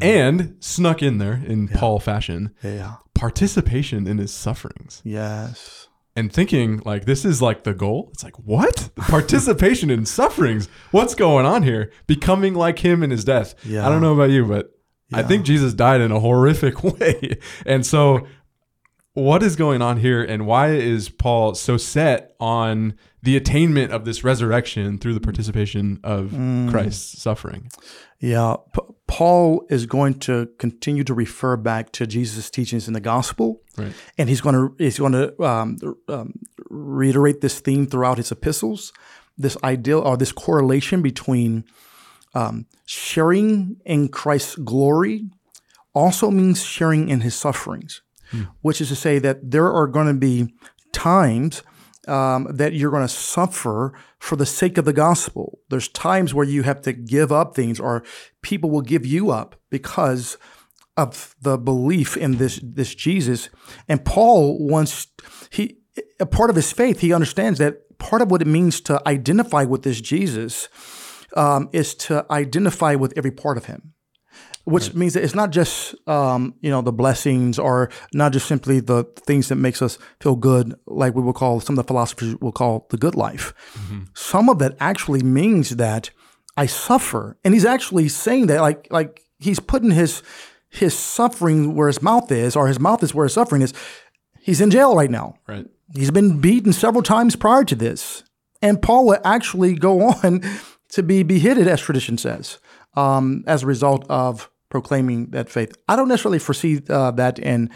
and 0.00 0.56
snuck 0.60 1.02
in 1.02 1.18
there 1.18 1.42
in 1.46 1.68
Paul 1.68 2.00
fashion, 2.00 2.54
yeah. 2.62 2.96
participation 3.14 4.06
in 4.06 4.16
his 4.16 4.32
sufferings. 4.32 5.02
Yes. 5.04 5.88
And 6.16 6.32
thinking 6.32 6.80
like 6.84 7.04
this 7.04 7.24
is 7.26 7.42
like 7.42 7.64
the 7.64 7.74
goal. 7.74 8.08
It's 8.14 8.24
like, 8.24 8.38
what? 8.38 8.88
Participation 8.96 9.90
in 9.90 10.06
sufferings. 10.06 10.66
What's 10.90 11.14
going 11.14 11.44
on 11.46 11.62
here? 11.62 11.92
Becoming 12.06 12.54
like 12.54 12.78
him 12.78 13.02
in 13.02 13.10
his 13.10 13.22
death. 13.24 13.54
Yeah. 13.64 13.86
I 13.86 13.90
don't 13.90 14.00
know 14.00 14.14
about 14.14 14.30
you, 14.30 14.46
but 14.46 14.70
I 15.12 15.22
think 15.22 15.44
Jesus 15.44 15.74
died 15.74 16.00
in 16.00 16.10
a 16.10 16.18
horrific 16.18 16.82
way. 16.98 17.38
And 17.66 17.84
so 17.84 18.26
what 19.12 19.42
is 19.42 19.56
going 19.56 19.80
on 19.82 19.98
here 19.98 20.22
and 20.22 20.46
why 20.46 20.72
is 20.72 21.08
Paul 21.08 21.54
so 21.54 21.76
set 21.76 22.34
on 22.40 22.94
the 23.22 23.36
attainment 23.36 23.92
of 23.92 24.04
this 24.04 24.22
resurrection 24.24 24.98
through 24.98 25.14
the 25.14 25.20
participation 25.20 26.00
of 26.02 26.30
Mm. 26.30 26.70
Christ's 26.70 27.20
suffering? 27.22 27.70
Yeah, 28.20 28.56
P- 28.72 28.80
Paul 29.08 29.64
is 29.70 29.86
going 29.86 30.14
to 30.20 30.48
continue 30.58 31.04
to 31.04 31.14
refer 31.14 31.56
back 31.56 31.92
to 31.92 32.06
Jesus' 32.06 32.50
teachings 32.50 32.88
in 32.88 32.94
the 32.94 33.00
gospel, 33.00 33.60
Right. 33.78 33.92
and 34.18 34.28
he's 34.28 34.40
going 34.40 34.54
to 34.56 34.74
he's 34.78 34.98
going 34.98 35.12
to 35.12 35.42
um, 35.42 35.78
um, 36.08 36.34
reiterate 36.68 37.40
this 37.40 37.60
theme 37.60 37.86
throughout 37.86 38.18
his 38.18 38.32
epistles. 38.32 38.92
This 39.38 39.56
ideal 39.62 40.00
or 40.00 40.16
this 40.16 40.32
correlation 40.32 41.02
between 41.02 41.64
um, 42.34 42.66
sharing 42.86 43.76
in 43.84 44.08
Christ's 44.08 44.56
glory 44.56 45.28
also 45.94 46.30
means 46.30 46.62
sharing 46.64 47.08
in 47.08 47.20
his 47.20 47.34
sufferings, 47.34 48.02
which 48.62 48.80
is 48.80 48.88
to 48.88 48.96
say 48.96 49.18
that 49.18 49.50
there 49.50 49.70
are 49.72 49.86
going 49.86 50.06
to 50.08 50.14
be 50.14 50.52
times 50.92 51.62
um, 52.06 52.48
that 52.50 52.72
you're 52.72 52.90
going 52.90 53.02
to 53.02 53.08
suffer 53.08 53.92
for 54.18 54.36
the 54.36 54.46
sake 54.46 54.78
of 54.78 54.84
the 54.84 54.92
gospel. 54.92 55.58
There's 55.68 55.88
times 55.88 56.32
where 56.32 56.46
you 56.46 56.62
have 56.62 56.82
to 56.82 56.92
give 56.92 57.32
up 57.32 57.54
things, 57.54 57.80
or 57.80 58.04
people 58.42 58.70
will 58.70 58.82
give 58.82 59.04
you 59.04 59.30
up 59.30 59.56
because 59.70 60.36
of 60.96 61.34
the 61.40 61.58
belief 61.58 62.16
in 62.16 62.38
this 62.38 62.58
this 62.62 62.94
Jesus. 62.94 63.50
And 63.88 64.04
Paul 64.04 64.66
wants 64.66 65.08
he 65.50 65.78
a 66.20 66.26
part 66.26 66.50
of 66.50 66.56
his 66.56 66.72
faith. 66.72 67.00
He 67.00 67.12
understands 67.12 67.58
that 67.58 67.98
part 67.98 68.22
of 68.22 68.30
what 68.30 68.42
it 68.42 68.46
means 68.46 68.80
to 68.82 69.00
identify 69.06 69.64
with 69.64 69.82
this 69.82 70.00
Jesus 70.00 70.68
um, 71.34 71.68
is 71.72 71.94
to 71.94 72.24
identify 72.30 72.94
with 72.94 73.12
every 73.16 73.30
part 73.30 73.56
of 73.56 73.66
him 73.66 73.94
which 74.66 74.94
means 74.94 75.14
that 75.14 75.22
it's 75.22 75.34
not 75.34 75.50
just 75.50 75.94
um, 76.08 76.54
you 76.60 76.70
know 76.70 76.82
the 76.82 76.92
blessings 76.92 77.56
or 77.58 77.88
not 78.12 78.32
just 78.32 78.46
simply 78.46 78.80
the 78.80 79.04
things 79.20 79.48
that 79.48 79.56
makes 79.56 79.80
us 79.80 79.96
feel 80.20 80.34
good 80.34 80.74
like 80.86 81.14
we 81.14 81.22
will 81.22 81.32
call 81.32 81.60
some 81.60 81.78
of 81.78 81.84
the 81.84 81.86
philosophers 81.86 82.34
will 82.40 82.52
call 82.52 82.86
the 82.90 82.96
good 82.96 83.14
life. 83.14 83.54
Some 84.14 84.48
of 84.48 84.58
that 84.58 84.76
actually 84.80 85.22
means 85.22 85.76
that 85.76 86.10
i 86.56 86.66
suffer. 86.66 87.36
And 87.44 87.54
he's 87.54 87.64
actually 87.64 88.08
saying 88.08 88.48
that 88.48 88.60
like 88.60 88.88
like 88.90 89.22
he's 89.38 89.60
putting 89.60 89.92
his 89.92 90.22
his 90.68 90.98
suffering 90.98 91.76
where 91.76 91.86
his 91.86 92.02
mouth 92.02 92.30
is 92.32 92.56
or 92.56 92.66
his 92.66 92.80
mouth 92.80 93.02
is 93.04 93.14
where 93.14 93.26
his 93.26 93.34
suffering 93.34 93.62
is. 93.62 93.72
He's 94.40 94.60
in 94.60 94.70
jail 94.70 94.96
right 94.96 95.10
now. 95.10 95.36
Right. 95.46 95.66
He's 95.94 96.10
been 96.10 96.40
beaten 96.40 96.72
several 96.72 97.02
times 97.02 97.36
prior 97.36 97.62
to 97.64 97.76
this. 97.76 98.24
And 98.62 98.82
Paul 98.82 99.06
will 99.06 99.20
actually 99.24 99.74
go 99.74 100.00
on 100.24 100.42
to 100.90 101.02
be 101.02 101.22
beheaded, 101.22 101.68
as 101.68 101.80
tradition 101.80 102.18
says, 102.18 102.58
um, 102.94 103.44
as 103.46 103.62
a 103.62 103.66
result 103.66 104.06
of 104.08 104.50
proclaiming 104.68 105.30
that 105.30 105.48
faith. 105.48 105.72
I 105.88 105.96
don't 105.96 106.08
necessarily 106.08 106.38
foresee 106.38 106.82
uh, 106.88 107.10
that 107.12 107.38
in, 107.38 107.70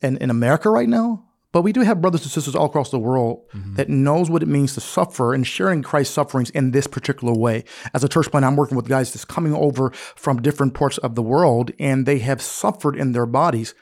in 0.00 0.16
in 0.18 0.30
America 0.30 0.70
right 0.70 0.88
now, 0.88 1.24
but 1.52 1.62
we 1.62 1.72
do 1.72 1.82
have 1.82 2.00
brothers 2.00 2.22
and 2.22 2.30
sisters 2.30 2.54
all 2.54 2.66
across 2.66 2.90
the 2.90 2.98
world 2.98 3.44
that 3.76 3.88
knows 3.88 4.30
what 4.30 4.42
it 4.42 4.48
means 4.48 4.74
to 4.74 4.80
suffer 4.80 5.34
and 5.34 5.46
sharing 5.46 5.82
Christ's 5.82 6.14
sufferings 6.14 6.50
in 6.50 6.70
this 6.70 6.86
particular 6.86 7.34
way. 7.34 7.64
As 7.92 8.02
a 8.02 8.08
church 8.08 8.30
plant, 8.30 8.46
I'm 8.46 8.56
working 8.56 8.76
with 8.76 8.88
guys 8.88 9.12
that's 9.12 9.26
coming 9.26 9.54
over 9.54 9.90
from 9.90 10.40
different 10.40 10.74
parts 10.74 10.98
of 10.98 11.14
the 11.14 11.22
world, 11.22 11.70
and 11.78 12.06
they 12.06 12.18
have 12.20 12.40
suffered 12.40 12.96
in 12.96 13.12
their 13.12 13.26
bodies. 13.26 13.74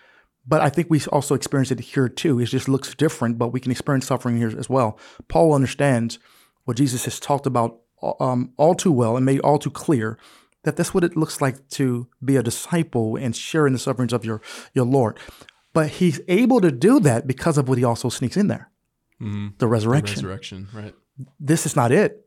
But 0.46 0.62
I 0.62 0.68
think 0.68 0.90
we 0.90 1.00
also 1.12 1.34
experience 1.34 1.70
it 1.70 1.78
here 1.80 2.08
too. 2.08 2.40
It 2.40 2.46
just 2.46 2.68
looks 2.68 2.94
different, 2.94 3.38
but 3.38 3.52
we 3.52 3.60
can 3.60 3.70
experience 3.70 4.06
suffering 4.06 4.36
here 4.36 4.52
as 4.58 4.68
well. 4.68 4.98
Paul 5.28 5.54
understands 5.54 6.18
what 6.64 6.76
Jesus 6.76 7.04
has 7.04 7.20
talked 7.20 7.46
about 7.46 7.80
um, 8.18 8.52
all 8.56 8.74
too 8.74 8.90
well 8.92 9.16
and 9.16 9.24
made 9.24 9.40
all 9.40 9.58
too 9.58 9.70
clear 9.70 10.18
that 10.64 10.76
that's 10.76 10.92
what 10.92 11.04
it 11.04 11.16
looks 11.16 11.40
like 11.40 11.68
to 11.70 12.08
be 12.24 12.36
a 12.36 12.42
disciple 12.42 13.16
and 13.16 13.34
sharing 13.34 13.72
the 13.72 13.78
sufferings 13.78 14.12
of 14.12 14.24
your, 14.24 14.40
your 14.74 14.84
Lord. 14.84 15.18
But 15.72 15.88
he's 15.88 16.20
able 16.28 16.60
to 16.60 16.70
do 16.70 17.00
that 17.00 17.26
because 17.26 17.56
of 17.58 17.68
what 17.68 17.78
he 17.78 17.84
also 17.84 18.08
sneaks 18.08 18.36
in 18.36 18.48
there 18.48 18.70
the 19.58 19.66
resurrection. 19.66 20.16
Resurrection. 20.16 20.68
Right. 20.72 20.94
This 21.38 21.66
is 21.66 21.76
not 21.76 21.92
it. 21.92 22.26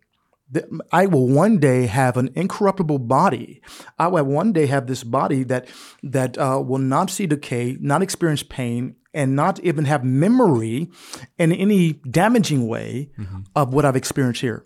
I 0.91 1.07
will 1.07 1.27
one 1.27 1.57
day 1.57 1.87
have 1.87 2.15
an 2.17 2.29
incorruptible 2.35 2.99
body. 2.99 3.61
I 3.97 4.07
will 4.09 4.25
one 4.25 4.53
day 4.53 4.67
have 4.67 4.85
this 4.85 5.03
body 5.03 5.43
that 5.45 5.67
that 6.03 6.37
uh, 6.37 6.61
will 6.63 6.77
not 6.77 7.09
see 7.09 7.25
decay, 7.25 7.77
not 7.81 8.03
experience 8.03 8.43
pain, 8.43 8.95
and 9.15 9.35
not 9.35 9.59
even 9.61 9.85
have 9.85 10.03
memory 10.03 10.91
in 11.39 11.51
any 11.51 11.93
damaging 12.09 12.67
way 12.67 13.09
of 13.55 13.73
what 13.73 13.85
I've 13.85 13.95
experienced 13.95 14.41
here. 14.41 14.63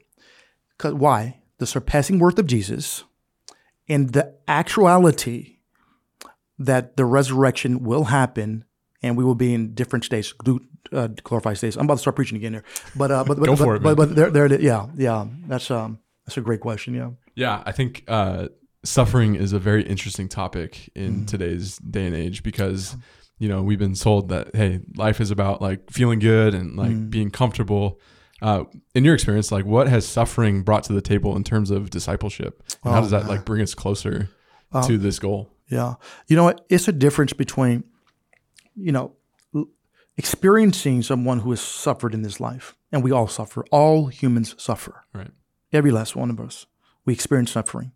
'Cause- 0.78 0.94
why? 0.96 1.40
The 1.60 1.66
surpassing 1.66 2.20
worth 2.20 2.38
of 2.38 2.46
Jesus 2.48 3.06
and 3.88 4.14
the 4.14 4.36
actuality 4.48 5.58
that 6.60 6.98
the 6.98 7.06
resurrection 7.06 7.84
will 7.84 8.06
happen 8.06 8.66
and 9.04 9.16
we 9.16 9.24
will 9.24 9.36
be 9.36 9.54
in 9.54 9.74
different 9.74 10.04
states, 10.04 10.34
uh, 10.92 11.08
glorified 11.24 11.58
states. 11.58 11.76
I'm 11.76 11.86
about 11.86 11.96
to 11.96 12.00
start 12.00 12.16
preaching 12.16 12.38
again 12.38 12.54
here, 12.54 12.64
but 12.96 13.12
uh, 13.12 13.24
but 13.24 13.40
but 13.40 13.46
Go 13.46 13.56
but, 13.56 13.64
for 13.64 13.76
it, 13.76 13.84
but, 13.84 13.98
man. 13.98 14.08
but 14.08 14.16
there, 14.16 14.30
there, 14.30 14.46
it 14.46 14.54
is. 14.54 14.62
yeah, 14.62 14.88
yeah. 14.96 15.26
That's 15.48 15.70
um, 15.70 16.00
that's 16.26 16.38
a 16.38 16.42
great 16.42 16.60
question. 16.60 16.94
Yeah, 16.94 17.12
Yeah, 17.36 17.64
I 17.66 17.72
think 17.72 18.04
uh, 18.08 18.48
suffering 18.84 19.36
is 19.36 19.54
a 19.54 19.60
very 19.60 19.84
interesting 19.84 20.28
topic 20.28 20.90
in 20.96 21.26
today's 21.26 21.78
day 21.78 22.06
and 22.06 22.16
age 22.16 22.44
because 22.44 22.96
you 23.38 23.48
know 23.48 23.62
we've 23.62 23.80
been 23.80 23.94
told 23.94 24.30
that 24.30 24.56
hey, 24.56 24.80
life 24.96 25.22
is 25.22 25.32
about 25.32 25.62
like 25.62 25.92
feeling 25.92 26.20
good 26.20 26.54
and 26.54 26.76
like 26.76 27.10
being 27.10 27.30
comfortable. 27.30 28.00
Uh, 28.42 28.66
in 28.94 29.04
your 29.04 29.16
experience, 29.16 29.52
like 29.52 29.66
what 29.66 29.88
has 29.88 30.08
suffering 30.08 30.62
brought 30.62 30.84
to 30.84 30.94
the 30.94 31.02
table 31.02 31.36
in 31.36 31.44
terms 31.44 31.72
of 31.72 31.90
discipleship? 31.90 32.64
And 32.84 32.94
how 32.94 33.02
does 33.02 33.12
that 33.12 33.28
like 33.28 33.46
bring 33.46 33.62
us 33.62 33.74
closer 33.74 34.30
to 34.86 34.98
this 34.98 35.20
goal? 35.20 35.50
yeah. 35.70 35.96
You 36.28 36.36
know 36.36 36.44
what? 36.44 36.66
It's 36.70 36.88
a 36.88 36.94
difference 36.94 37.34
between, 37.34 37.84
you 38.76 38.92
know, 38.92 39.16
experiencing 40.18 41.04
someone 41.04 41.40
who 41.40 41.52
has 41.52 41.62
suffered 41.62 42.14
in 42.14 42.22
this 42.22 42.40
life, 42.40 42.76
and 42.92 43.04
we 43.04 43.12
all 43.12 43.28
suffer. 43.28 43.66
All 43.72 44.08
humans 44.08 44.56
suffer. 44.58 45.06
Right. 45.14 45.32
Every 45.72 45.92
last 45.92 46.16
one 46.16 46.30
of 46.30 46.40
us. 46.40 46.66
We 47.06 47.14
experience 47.14 47.52
suffering. 47.52 47.92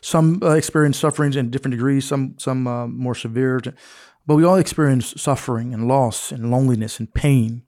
Some 0.00 0.40
uh, 0.42 0.50
experience 0.50 0.96
sufferings 0.98 1.36
in 1.36 1.50
different 1.50 1.72
degrees, 1.72 2.06
some 2.06 2.36
some 2.38 2.66
uh, 2.66 2.86
more 2.86 3.14
severe, 3.14 3.60
but 4.26 4.36
we 4.36 4.44
all 4.44 4.56
experience 4.56 5.20
suffering 5.20 5.74
and 5.74 5.86
loss 5.86 6.32
and 6.32 6.50
loneliness 6.50 6.98
and 6.98 7.12
pain. 7.12 7.62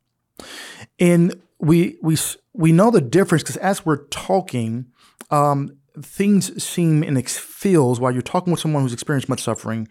And 0.98 1.34
we 1.60 1.98
we 2.02 2.16
we 2.52 2.72
know 2.72 2.90
the 2.90 3.00
difference 3.00 3.42
because 3.42 3.58
as 3.58 3.84
we're 3.84 4.04
talking, 4.06 4.86
um, 5.30 5.76
things 6.00 6.62
seem 6.62 7.02
and 7.02 7.18
it 7.18 7.28
feels 7.28 8.00
while 8.00 8.12
you're 8.12 8.22
talking 8.22 8.50
with 8.50 8.60
someone 8.60 8.82
who's 8.82 8.92
experienced 8.92 9.28
much 9.28 9.42
suffering, 9.42 9.88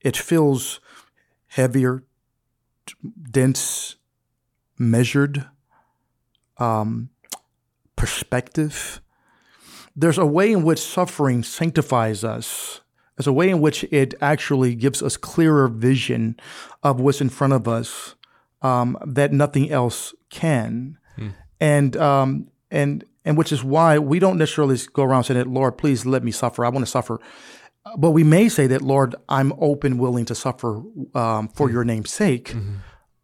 it 0.00 0.16
feels 0.16 0.80
heavier, 1.48 2.04
dense, 3.30 3.96
measured, 4.78 5.46
um, 6.58 7.10
perspective. 7.96 9.00
There's 9.94 10.18
a 10.18 10.26
way 10.26 10.52
in 10.52 10.62
which 10.62 10.78
suffering 10.78 11.42
sanctifies 11.42 12.24
us. 12.24 12.80
There's 13.16 13.26
a 13.26 13.32
way 13.32 13.50
in 13.50 13.60
which 13.60 13.84
it 13.90 14.14
actually 14.22 14.74
gives 14.74 15.02
us 15.02 15.18
clearer 15.18 15.68
vision 15.68 16.38
of 16.82 17.00
what's 17.00 17.20
in 17.20 17.28
front 17.28 17.52
of 17.52 17.68
us 17.68 18.14
um, 18.62 18.96
that 19.04 19.32
nothing 19.32 19.70
else 19.70 20.14
can, 20.30 20.96
and 21.60 21.96
um, 21.96 22.48
and 22.70 23.04
and 23.24 23.36
which 23.36 23.52
is 23.52 23.62
why 23.62 23.98
we 23.98 24.18
don't 24.18 24.38
necessarily 24.38 24.78
go 24.92 25.04
around 25.04 25.24
saying 25.24 25.38
that, 25.38 25.46
Lord, 25.46 25.78
please 25.78 26.06
let 26.06 26.24
me 26.24 26.30
suffer. 26.30 26.64
I 26.64 26.68
want 26.70 26.84
to 26.84 26.90
suffer. 26.90 27.20
But 27.96 28.10
we 28.10 28.24
may 28.24 28.48
say 28.48 28.66
that, 28.68 28.82
Lord, 28.82 29.14
I'm 29.28 29.52
open, 29.58 29.98
willing 29.98 30.26
to 30.26 30.34
suffer 30.34 30.82
um, 31.14 31.48
for 31.48 31.70
your 31.70 31.84
name's 31.84 32.10
sake. 32.10 32.54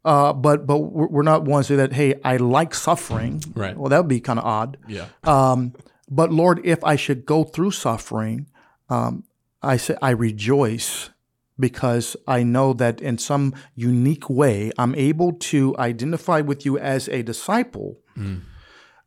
Uh, 0.04 0.32
but 0.32 0.66
but 0.66 0.78
we're 0.78 1.22
not 1.22 1.44
ones 1.44 1.68
that 1.68 1.92
hey, 1.92 2.14
I 2.24 2.36
like 2.36 2.74
suffering. 2.74 3.42
Right. 3.54 3.76
Well, 3.76 3.88
that 3.88 3.98
would 3.98 4.08
be 4.08 4.20
kind 4.20 4.38
of 4.38 4.44
odd. 4.44 4.78
Yeah. 4.86 5.06
Um, 5.24 5.74
but 6.08 6.32
Lord, 6.32 6.60
if 6.64 6.82
I 6.84 6.96
should 6.96 7.26
go 7.26 7.42
through 7.42 7.72
suffering, 7.72 8.46
um, 8.88 9.24
I 9.62 9.76
say 9.76 9.96
I 10.00 10.10
rejoice 10.10 11.10
because 11.58 12.16
I 12.26 12.42
know 12.42 12.72
that 12.74 13.00
in 13.00 13.18
some 13.18 13.54
unique 13.74 14.28
way 14.28 14.72
I'm 14.78 14.94
able 14.94 15.32
to 15.32 15.76
identify 15.78 16.40
with 16.40 16.64
you 16.64 16.78
as 16.78 17.08
a 17.08 17.22
disciple 17.22 17.98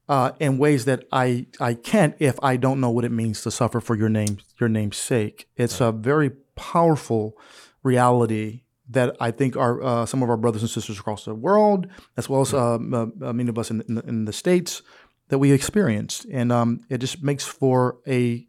uh, 0.08 0.32
in 0.40 0.58
ways 0.58 0.86
that 0.86 1.06
I 1.12 1.48
I 1.60 1.74
can't 1.76 2.16
if 2.20 2.36
I 2.42 2.58
don't 2.58 2.80
know 2.80 2.90
what 2.90 3.06
it 3.06 3.12
means 3.12 3.42
to 3.44 3.52
suffer 3.52 3.80
for 3.80 3.96
your 3.96 4.10
name 4.10 4.38
your 4.60 4.70
name's 4.70 4.98
sake. 4.98 5.48
It's 5.56 5.82
a 5.82 5.92
very 5.92 6.32
powerful 6.56 7.38
reality 7.84 8.64
that 8.90 9.16
I 9.20 9.32
think 9.32 9.56
our 9.56 9.82
uh, 9.82 10.06
some 10.06 10.24
of 10.24 10.30
our 10.30 10.38
brothers 10.38 10.62
and 10.62 10.70
sisters 10.70 11.00
across 11.00 11.26
the 11.26 11.36
world, 11.36 11.88
as 12.18 12.28
well 12.28 12.42
as 12.42 12.54
uh, 12.54 12.76
uh, 12.76 13.08
uh, 13.22 13.34
many 13.34 13.50
of 13.50 13.58
us 13.60 13.70
in, 13.70 13.82
in, 13.88 13.96
the, 13.96 14.02
in 14.08 14.26
the 14.26 14.34
states, 14.34 14.82
that 15.30 15.38
we 15.38 15.52
experienced, 15.52 16.26
and 16.32 16.52
um, 16.52 16.82
it 16.90 16.98
just 16.98 17.22
makes 17.24 17.46
for 17.46 17.98
a 18.08 18.46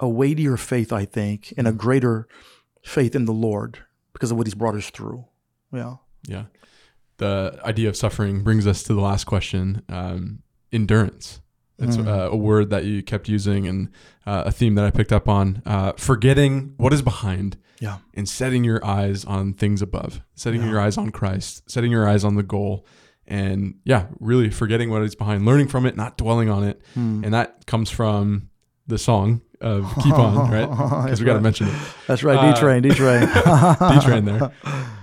a 0.00 0.08
weightier 0.08 0.56
faith, 0.56 0.92
I 0.92 1.04
think, 1.04 1.54
and 1.56 1.66
a 1.66 1.72
greater 1.72 2.28
faith 2.88 3.14
in 3.14 3.24
the 3.26 3.32
Lord 3.32 3.78
because 4.12 4.30
of 4.30 4.36
what 4.38 4.46
He's 4.46 4.54
brought 4.54 4.74
us 4.74 4.90
through. 4.90 5.24
Yeah. 5.72 5.96
Yeah. 6.26 6.44
The 7.18 7.58
idea 7.64 7.88
of 7.88 7.96
suffering 7.96 8.42
brings 8.42 8.66
us 8.66 8.82
to 8.84 8.94
the 8.94 9.00
last 9.00 9.24
question 9.24 9.82
um, 9.88 10.42
endurance. 10.72 11.40
It's 11.80 11.96
uh, 11.96 12.28
a 12.32 12.36
word 12.36 12.70
that 12.70 12.84
you 12.86 13.04
kept 13.04 13.28
using 13.28 13.68
and 13.68 13.90
uh, 14.26 14.42
a 14.46 14.50
theme 14.50 14.74
that 14.74 14.84
I 14.84 14.90
picked 14.90 15.12
up 15.12 15.28
on. 15.28 15.62
Uh, 15.64 15.92
forgetting 15.96 16.74
what 16.76 16.92
is 16.92 17.02
behind 17.02 17.56
Yeah. 17.78 17.98
and 18.14 18.28
setting 18.28 18.64
your 18.64 18.84
eyes 18.84 19.24
on 19.24 19.52
things 19.54 19.80
above, 19.80 20.20
setting 20.34 20.64
your 20.66 20.80
eyes 20.80 20.98
on 20.98 21.10
Christ, 21.10 21.70
setting 21.70 21.92
your 21.92 22.08
eyes 22.08 22.24
on 22.24 22.34
the 22.34 22.42
goal. 22.42 22.84
And 23.28 23.74
yeah, 23.84 24.06
really 24.18 24.50
forgetting 24.50 24.90
what 24.90 25.02
is 25.02 25.14
behind, 25.14 25.44
learning 25.46 25.68
from 25.68 25.86
it, 25.86 25.96
not 25.96 26.16
dwelling 26.18 26.48
on 26.50 26.64
it. 26.64 26.80
And 26.96 27.32
that 27.32 27.66
comes 27.66 27.90
from 27.90 28.47
the 28.88 28.98
song 28.98 29.42
of 29.60 29.92
Keep 30.02 30.14
On, 30.14 30.50
right? 30.50 30.68
Because 31.04 31.20
we 31.20 31.26
got 31.26 31.34
to 31.34 31.40
mention 31.40 31.68
it. 31.68 31.74
That's 32.06 32.22
right. 32.24 32.54
D 32.54 32.60
train. 32.60 32.82
D 32.82 32.90
train. 32.90 33.20
D 33.28 34.00
train 34.00 34.24
there. 34.24 34.52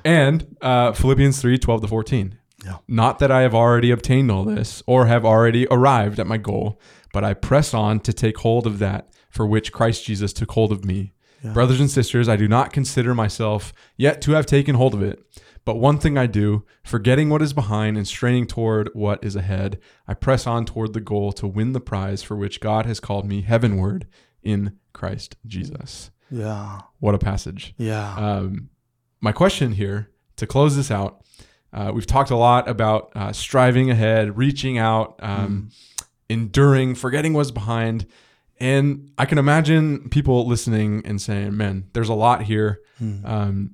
And 0.04 0.56
uh, 0.62 0.92
Philippians 0.94 1.40
3 1.42 1.58
12 1.58 1.82
to 1.82 1.88
14. 1.88 2.38
Yeah. 2.64 2.78
Not 2.88 3.20
that 3.20 3.32
I 3.32 3.42
have 3.42 3.54
already 3.54 3.92
obtained 3.92 4.32
all 4.32 4.44
this 4.44 4.82
or 4.88 5.06
have 5.06 5.24
already 5.24 5.68
arrived 5.70 6.20
at 6.20 6.26
my 6.26 6.38
goal, 6.38 6.82
but 7.14 7.24
I 7.24 7.36
press 7.36 7.74
on 7.74 8.00
to 8.02 8.12
take 8.12 8.40
hold 8.40 8.66
of 8.66 8.80
that 8.80 9.10
for 9.30 9.46
which 9.46 9.72
Christ 9.72 10.06
Jesus 10.06 10.34
took 10.34 10.52
hold 10.52 10.72
of 10.72 10.84
me. 10.84 11.14
Brothers 11.54 11.80
and 11.80 11.92
sisters, 11.92 12.28
I 12.28 12.38
do 12.38 12.48
not 12.48 12.74
consider 12.74 13.14
myself 13.14 13.72
yet 13.98 14.20
to 14.24 14.32
have 14.32 14.48
taken 14.48 14.74
hold 14.74 14.96
of 14.96 15.04
it. 15.04 15.24
But 15.66 15.76
one 15.76 15.98
thing 15.98 16.18
I 16.18 16.28
do, 16.28 16.64
forgetting 16.84 17.30
what 17.30 17.42
is 17.42 17.52
behind 17.52 17.98
and 17.98 18.08
straining 18.08 18.46
toward 18.46 18.90
what 18.94 19.24
is 19.24 19.36
ahead, 19.36 19.80
I 20.08 20.14
press 20.14 20.46
on 20.46 20.66
toward 20.66 20.94
the 20.94 21.02
goal 21.02 21.32
to 21.34 21.48
win 21.48 21.74
the 21.74 21.82
prize 21.82 22.22
for 22.22 22.36
which 22.36 22.60
God 22.60 22.86
has 22.86 23.00
called 23.00 23.26
me 23.26 23.42
heavenward 23.42 24.08
in 24.44 24.78
Christ 24.94 25.38
Jesus. 25.46 26.12
yeah. 26.30 26.82
What 27.00 27.16
a 27.16 27.20
passage. 27.20 27.74
Yeah. 27.78 28.16
Um, 28.16 28.70
my 29.22 29.32
question 29.32 29.74
here 29.74 30.12
to 30.36 30.46
close 30.46 30.76
this 30.76 30.92
out 30.92 31.26
uh, 31.76 31.92
we've 31.94 32.08
talked 32.08 32.32
a 32.32 32.38
lot 32.38 32.70
about 32.70 33.12
uh, 33.16 33.34
striving 33.34 33.92
ahead, 33.92 34.38
reaching 34.38 34.78
out, 34.78 35.20
um, 35.20 35.72
enduring, 36.30 36.96
forgetting 36.96 37.34
what's 37.34 37.52
behind. 37.52 38.06
And 38.62 39.12
I 39.18 39.26
can 39.26 39.38
imagine 39.38 40.10
people 40.10 40.48
listening 40.48 41.02
and 41.06 41.22
saying, 41.22 41.58
man, 41.58 41.90
there's 41.92 42.08
a 42.08 42.14
lot 42.14 42.44
here. 42.44 42.80
Hmm. 42.98 43.26
Um, 43.26 43.72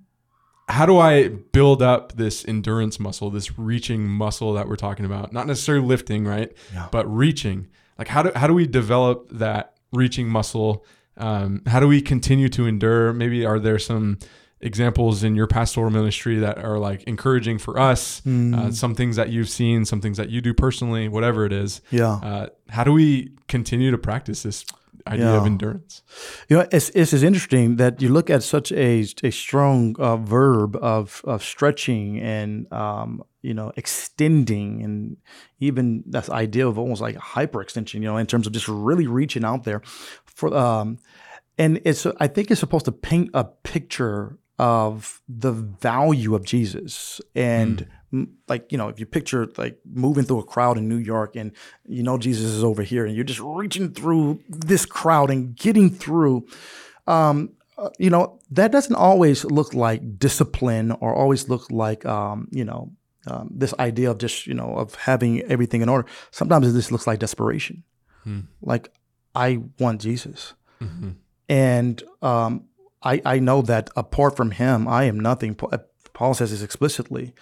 how 0.71 0.85
do 0.85 0.97
I 0.97 1.27
build 1.27 1.81
up 1.81 2.13
this 2.13 2.45
endurance 2.47 2.99
muscle, 2.99 3.29
this 3.29 3.57
reaching 3.57 4.07
muscle 4.07 4.53
that 4.53 4.67
we're 4.67 4.75
talking 4.75 5.05
about? 5.05 5.33
Not 5.33 5.47
necessarily 5.47 5.85
lifting, 5.85 6.25
right? 6.25 6.51
Yeah. 6.73 6.87
But 6.91 7.05
reaching. 7.13 7.67
Like 7.97 8.07
how 8.07 8.23
do 8.23 8.31
how 8.35 8.47
do 8.47 8.53
we 8.53 8.65
develop 8.65 9.29
that 9.31 9.75
reaching 9.91 10.27
muscle? 10.27 10.85
Um, 11.17 11.61
how 11.67 11.79
do 11.79 11.87
we 11.87 12.01
continue 12.01 12.49
to 12.49 12.65
endure? 12.65 13.13
Maybe 13.13 13.45
are 13.45 13.59
there 13.59 13.77
some 13.77 14.17
examples 14.61 15.23
in 15.23 15.35
your 15.35 15.47
pastoral 15.47 15.89
ministry 15.89 16.39
that 16.39 16.57
are 16.57 16.77
like 16.77 17.03
encouraging 17.03 17.57
for 17.57 17.79
us? 17.79 18.19
Hmm. 18.21 18.53
Uh, 18.53 18.71
some 18.71 18.95
things 18.95 19.15
that 19.15 19.29
you've 19.29 19.49
seen, 19.49 19.85
some 19.85 20.01
things 20.01 20.17
that 20.17 20.29
you 20.29 20.41
do 20.41 20.53
personally, 20.53 21.07
whatever 21.07 21.45
it 21.45 21.53
is. 21.53 21.81
Yeah. 21.91 22.13
Uh, 22.13 22.47
how 22.69 22.83
do 22.83 22.91
we 22.91 23.31
continue 23.47 23.91
to 23.91 23.97
practice 23.97 24.43
this 24.43 24.65
idea 25.07 25.33
of 25.33 25.45
endurance? 25.45 26.03
You 26.47 26.57
know, 26.57 26.67
it's, 26.71 26.89
it's, 26.89 27.11
it's 27.13 27.23
interesting 27.23 27.77
that 27.77 28.01
you 28.01 28.09
look 28.09 28.29
at 28.29 28.43
such 28.43 28.71
a, 28.71 29.05
a 29.23 29.31
strong 29.31 29.95
uh, 29.99 30.17
verb 30.17 30.75
of, 30.75 31.21
of 31.25 31.43
stretching 31.43 32.19
and, 32.19 32.71
um, 32.71 33.23
you 33.41 33.53
know, 33.53 33.71
extending 33.75 34.83
and 34.83 35.17
even 35.59 36.03
that 36.05 36.29
idea 36.29 36.67
of 36.67 36.77
almost 36.77 37.01
like 37.01 37.15
hyperextension, 37.17 37.95
you 37.95 38.01
know, 38.01 38.17
in 38.17 38.27
terms 38.27 38.45
of 38.45 38.53
just 38.53 38.67
really 38.67 39.07
reaching 39.07 39.43
out 39.43 39.63
there 39.63 39.81
for, 40.25 40.55
um, 40.55 40.99
and 41.57 41.81
it's, 41.83 42.05
I 42.19 42.27
think 42.27 42.51
it's 42.51 42.59
supposed 42.59 42.85
to 42.85 42.91
paint 42.91 43.31
a 43.33 43.43
picture 43.43 44.37
of 44.61 45.21
the 45.27 45.51
value 45.51 46.35
of 46.35 46.45
Jesus 46.45 47.19
and 47.35 47.87
m- 48.13 48.37
like, 48.47 48.71
you 48.71 48.77
know, 48.77 48.89
if 48.89 48.99
you 48.99 49.05
picture 49.07 49.47
like 49.57 49.79
moving 49.85 50.23
through 50.23 50.39
a 50.39 50.43
crowd 50.43 50.77
in 50.77 50.87
New 50.87 50.97
York 50.97 51.35
and 51.35 51.51
you 51.87 52.03
know 52.03 52.17
Jesus 52.17 52.45
is 52.45 52.63
over 52.63 52.83
here 52.83 53.05
and 53.05 53.15
you're 53.15 53.23
just 53.33 53.39
reaching 53.39 53.91
through 53.91 54.39
this 54.47 54.85
crowd 54.85 55.31
and 55.31 55.55
getting 55.55 55.89
through 55.89 56.45
um, 57.07 57.53
uh, 57.77 57.89
you 57.97 58.11
know, 58.11 58.39
that 58.51 58.71
doesn't 58.71 58.95
always 58.95 59.43
look 59.45 59.73
like 59.73 60.19
discipline 60.19 60.91
or 61.01 61.15
always 61.15 61.49
look 61.49 61.65
like, 61.71 62.05
um, 62.05 62.47
you 62.51 62.63
know, 62.63 62.91
um, 63.25 63.49
this 63.51 63.73
idea 63.79 64.11
of 64.11 64.19
just, 64.19 64.45
you 64.45 64.53
know, 64.53 64.75
of 64.75 64.93
having 64.95 65.41
everything 65.53 65.81
in 65.81 65.89
order. 65.89 66.07
Sometimes 66.29 66.71
this 66.73 66.91
looks 66.91 67.07
like 67.07 67.17
desperation. 67.19 67.83
Like, 68.61 68.93
I 69.33 69.63
want 69.79 70.01
Jesus. 70.01 70.53
And 71.49 72.03
um, 72.21 72.65
I, 73.03 73.21
I 73.25 73.39
know 73.39 73.61
that 73.63 73.89
apart 73.95 74.35
from 74.35 74.51
him, 74.51 74.87
I 74.87 75.05
am 75.05 75.19
nothing. 75.19 75.55
Paul 76.13 76.33
says 76.33 76.51
this 76.51 76.61
explicitly. 76.61 77.33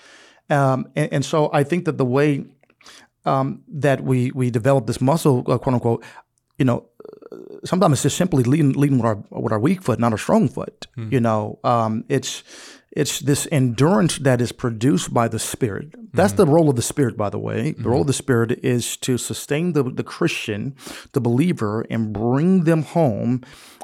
Um, 0.49 0.89
and, 0.95 1.13
and 1.13 1.25
so 1.25 1.49
I 1.53 1.63
think 1.63 1.85
that 1.85 1.97
the 1.97 2.05
way 2.05 2.45
um, 3.25 3.63
that 3.67 4.03
we, 4.03 4.31
we 4.31 4.49
develop 4.49 4.87
this 4.87 5.01
muscle, 5.01 5.39
uh, 5.47 5.57
quote 5.57 5.75
unquote, 5.75 6.03
you 6.57 6.65
know, 6.65 6.85
sometimes 7.63 7.93
it's 7.93 8.03
just 8.03 8.17
simply 8.17 8.43
leading, 8.43 8.73
leading 8.73 8.97
with 8.97 9.05
our 9.05 9.23
with 9.29 9.51
our 9.51 9.59
weak 9.59 9.81
foot, 9.81 9.99
not 9.99 10.13
a 10.13 10.17
strong 10.17 10.47
foot. 10.49 10.87
You 11.11 11.19
know, 11.19 11.59
um, 11.63 12.03
it's 12.09 12.43
it's 12.91 13.19
this 13.19 13.47
endurance 13.51 14.17
that 14.19 14.41
is 14.41 14.51
produced 14.51 15.13
by 15.13 15.27
the 15.27 15.39
Spirit. 15.39 15.93
That's 16.13 16.33
the 16.33 16.45
role 16.45 16.69
of 16.69 16.75
the 16.75 16.81
Spirit, 16.81 17.15
by 17.15 17.29
the 17.29 17.37
way. 17.37 17.73
The 17.73 17.87
role 17.89 18.01
of 18.01 18.07
the 18.07 18.13
Spirit 18.13 18.59
is 18.63 18.97
to 18.97 19.17
sustain 19.17 19.73
the 19.73 19.83
the 19.83 20.03
Christian, 20.03 20.75
the 21.13 21.21
believer, 21.21 21.85
and 21.89 22.11
bring 22.11 22.63
them 22.63 22.83
home. 22.83 23.41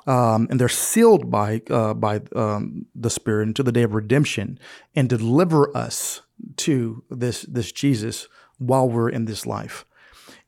Um, 0.08 0.48
and 0.52 0.60
they're 0.60 0.70
sealed 0.70 1.32
by 1.32 1.62
uh, 1.70 1.94
by 1.94 2.22
um, 2.36 2.86
the 2.94 3.10
Spirit 3.10 3.48
until 3.48 3.66
the 3.66 3.72
day 3.72 3.84
of 3.84 3.96
redemption, 3.96 4.60
and 4.96 5.10
deliver 5.10 5.76
us 5.76 6.22
to 6.58 7.04
this 7.10 7.42
this 7.44 7.72
Jesus 7.72 8.28
while 8.58 8.88
we're 8.88 9.10
in 9.10 9.26
this 9.26 9.46
life. 9.46 9.86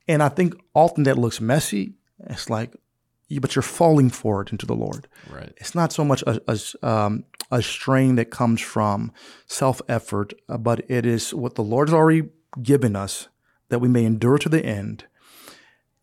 And 0.08 0.24
I 0.24 0.30
think 0.30 0.56
often 0.74 1.04
that 1.04 1.18
looks 1.18 1.42
messy. 1.42 1.94
It's 2.30 2.50
like, 2.50 2.76
but 3.42 3.56
you're 3.56 3.64
falling 3.64 4.10
forward 4.10 4.52
into 4.52 4.66
the 4.66 4.76
Lord. 4.76 5.08
Right. 5.30 5.54
It's 5.58 5.76
not 5.76 5.92
so 5.92 6.06
much 6.06 6.24
a, 6.26 6.42
a, 6.48 6.88
um, 6.88 7.26
a 7.52 7.62
strain 7.62 8.16
that 8.16 8.32
comes 8.32 8.62
from 8.62 9.12
self 9.48 9.82
effort, 9.90 10.34
uh, 10.48 10.58
but 10.58 10.90
it 10.90 11.06
is 11.06 11.34
what 11.34 11.56
the 11.56 11.64
Lord's 11.64 11.94
already 11.94 12.30
given 12.62 12.96
us 12.96 13.28
that 13.70 13.80
we 13.80 13.90
may 13.90 14.06
endure 14.06 14.38
to 14.38 14.50
the 14.50 14.66
end. 14.66 15.06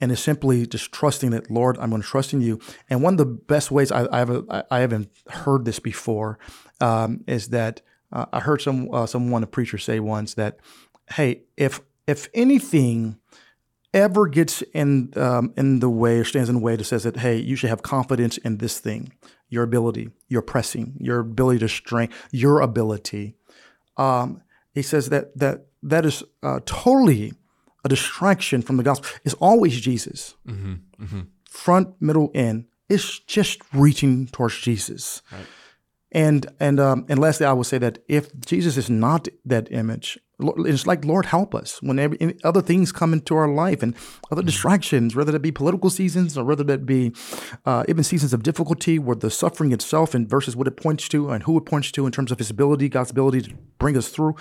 And 0.00 0.12
it's 0.12 0.20
simply 0.20 0.66
just 0.66 0.92
trusting 0.92 1.30
that, 1.30 1.50
Lord, 1.50 1.78
I'm 1.78 1.90
going 1.90 2.02
to 2.02 2.08
trust 2.08 2.32
in 2.32 2.40
you. 2.40 2.60
And 2.90 3.02
one 3.02 3.14
of 3.14 3.18
the 3.18 3.26
best 3.26 3.70
ways 3.70 3.92
I, 3.92 4.06
I, 4.12 4.18
have, 4.18 4.44
I 4.70 4.80
haven't 4.80 5.08
heard 5.28 5.64
this 5.64 5.78
before 5.78 6.38
um, 6.80 7.22
is 7.26 7.48
that 7.48 7.80
uh, 8.12 8.26
I 8.32 8.40
heard 8.40 8.60
some 8.60 8.88
uh, 8.92 9.06
someone, 9.06 9.42
a 9.42 9.46
preacher, 9.46 9.78
say 9.78 10.00
once 10.00 10.34
that, 10.34 10.58
hey, 11.10 11.42
if 11.56 11.80
if 12.06 12.28
anything 12.34 13.18
ever 13.94 14.26
gets 14.26 14.62
in 14.74 15.12
um, 15.16 15.52
in 15.56 15.78
the 15.78 15.88
way 15.88 16.18
or 16.18 16.24
stands 16.24 16.48
in 16.48 16.56
the 16.56 16.60
way 16.60 16.76
that 16.76 16.84
says 16.84 17.04
that 17.04 17.16
hey 17.16 17.36
you 17.36 17.54
should 17.54 17.70
have 17.70 17.82
confidence 17.82 18.36
in 18.38 18.58
this 18.58 18.80
thing 18.80 19.12
your 19.48 19.62
ability 19.62 20.10
your 20.28 20.42
pressing 20.42 20.96
your 20.98 21.20
ability 21.20 21.60
to 21.60 21.68
strength 21.68 22.28
your 22.32 22.60
ability 22.60 23.36
um, 23.96 24.42
he 24.74 24.82
says 24.82 25.10
that 25.10 25.36
that 25.38 25.66
that 25.82 26.04
is 26.04 26.24
uh, 26.42 26.58
totally 26.66 27.32
a 27.84 27.88
distraction 27.88 28.62
from 28.62 28.76
the 28.76 28.82
gospel. 28.82 29.10
It's 29.24 29.34
always 29.34 29.80
jesus. 29.80 30.34
Front 31.48 31.88
middle 32.00 32.30
end. 32.34 32.66
It's 32.88 33.18
just 33.20 33.60
reaching 33.72 34.26
towards 34.28 34.58
jesus. 34.60 35.22
And 36.12 36.46
and 36.60 36.78
um, 36.80 37.06
and 37.08 37.18
lastly, 37.18 37.46
I 37.46 37.52
will 37.52 37.64
say 37.64 37.78
that 37.78 37.98
if 38.08 38.28
Jesus 38.46 38.76
is 38.76 38.88
not 38.88 39.28
that 39.44 39.70
image, 39.72 40.18
it's 40.40 40.86
like 40.86 41.04
Lord 41.04 41.26
help 41.26 41.54
us 41.54 41.80
when 41.80 41.98
every, 41.98 42.36
other 42.42 42.62
things 42.62 42.92
come 42.92 43.12
into 43.12 43.36
our 43.36 43.48
life 43.48 43.82
and 43.82 43.94
other 44.30 44.42
distractions, 44.42 45.14
whether 45.14 45.32
that 45.32 45.40
be 45.40 45.52
political 45.52 45.90
seasons 45.90 46.36
or 46.36 46.44
whether 46.44 46.64
that 46.64 46.84
be 46.84 47.12
uh, 47.64 47.84
even 47.88 48.02
seasons 48.02 48.32
of 48.32 48.42
difficulty, 48.42 48.98
where 48.98 49.16
the 49.16 49.30
suffering 49.30 49.72
itself 49.72 50.14
and 50.14 50.28
versus 50.28 50.56
what 50.56 50.66
it 50.66 50.76
points 50.76 51.08
to 51.08 51.30
and 51.30 51.44
who 51.44 51.56
it 51.56 51.64
points 51.64 51.92
to 51.92 52.06
in 52.06 52.12
terms 52.12 52.32
of 52.32 52.38
His 52.38 52.50
ability, 52.50 52.88
God's 52.88 53.10
ability 53.10 53.42
to 53.42 53.54
bring 53.78 53.96
us 53.96 54.08
through. 54.08 54.34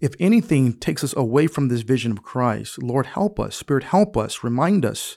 If 0.00 0.14
anything 0.18 0.74
takes 0.74 1.04
us 1.04 1.14
away 1.16 1.46
from 1.46 1.68
this 1.68 1.82
vision 1.82 2.12
of 2.12 2.22
Christ, 2.22 2.82
Lord 2.82 3.06
help 3.06 3.38
us, 3.38 3.56
Spirit 3.56 3.84
help 3.84 4.16
us, 4.16 4.42
remind 4.42 4.84
us, 4.84 5.16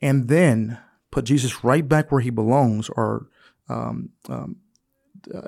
and 0.00 0.28
then 0.28 0.78
put 1.10 1.24
Jesus 1.24 1.64
right 1.64 1.86
back 1.86 2.12
where 2.12 2.20
He 2.20 2.30
belongs, 2.30 2.88
or 2.90 3.28
um, 3.68 4.10
um, 4.28 4.56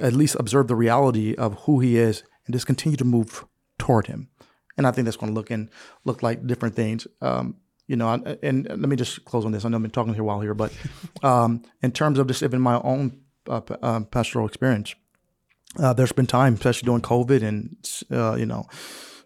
at 0.00 0.12
least 0.12 0.36
observe 0.38 0.68
the 0.68 0.76
reality 0.76 1.34
of 1.34 1.54
who 1.62 1.80
he 1.80 1.96
is 1.96 2.22
and 2.46 2.54
just 2.54 2.66
continue 2.66 2.96
to 2.96 3.04
move 3.04 3.44
toward 3.78 4.06
him. 4.06 4.28
And 4.76 4.86
I 4.86 4.90
think 4.90 5.04
that's 5.04 5.16
going 5.16 5.32
to 5.32 5.34
look 5.34 5.50
and 5.50 5.68
look 6.04 6.22
like 6.22 6.46
different 6.46 6.74
things. 6.74 7.06
Um, 7.20 7.56
you 7.86 7.96
know, 7.96 8.08
I- 8.08 8.38
and 8.42 8.66
let 8.68 8.88
me 8.88 8.96
just 8.96 9.24
close 9.24 9.44
on 9.44 9.52
this. 9.52 9.64
I 9.64 9.68
know 9.68 9.76
I've 9.76 9.82
been 9.82 9.90
talking 9.90 10.14
here 10.14 10.22
a 10.22 10.26
while 10.26 10.40
here, 10.40 10.54
but 10.54 10.72
um, 11.22 11.62
in 11.82 11.92
terms 11.92 12.18
of 12.18 12.26
just 12.26 12.42
even 12.42 12.60
my 12.60 12.80
own 12.82 13.20
uh, 13.48 13.60
um, 13.82 14.06
pastoral 14.06 14.46
experience, 14.46 14.94
uh, 15.78 15.92
there's 15.92 16.12
been 16.12 16.26
times, 16.26 16.58
especially 16.60 16.86
during 16.86 17.02
COVID 17.02 17.42
and 17.42 17.76
uh, 18.10 18.34
you 18.36 18.46
know, 18.46 18.64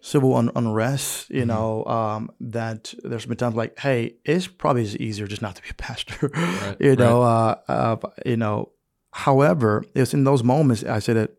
civil 0.01 0.35
un- 0.35 0.51
unrest. 0.55 1.29
You 1.29 1.45
know, 1.45 1.85
um, 1.85 2.31
that 2.41 2.93
there's 3.03 3.25
been 3.25 3.37
times 3.37 3.55
like, 3.55 3.77
hey, 3.79 4.15
it's 4.25 4.47
probably 4.47 4.83
easier 4.83 5.25
just 5.27 5.41
not 5.41 5.55
to 5.55 5.61
be 5.61 5.69
a 5.69 5.73
pastor. 5.75 6.31
you 6.79 6.95
know, 6.95 7.21
uh, 7.23 7.55
uh, 7.67 7.95
you 8.25 8.37
know. 8.37 8.71
However, 9.11 9.83
it's 9.95 10.13
in 10.13 10.23
those 10.23 10.43
moments 10.43 10.83
I 10.83 10.99
said 10.99 11.15
that, 11.15 11.31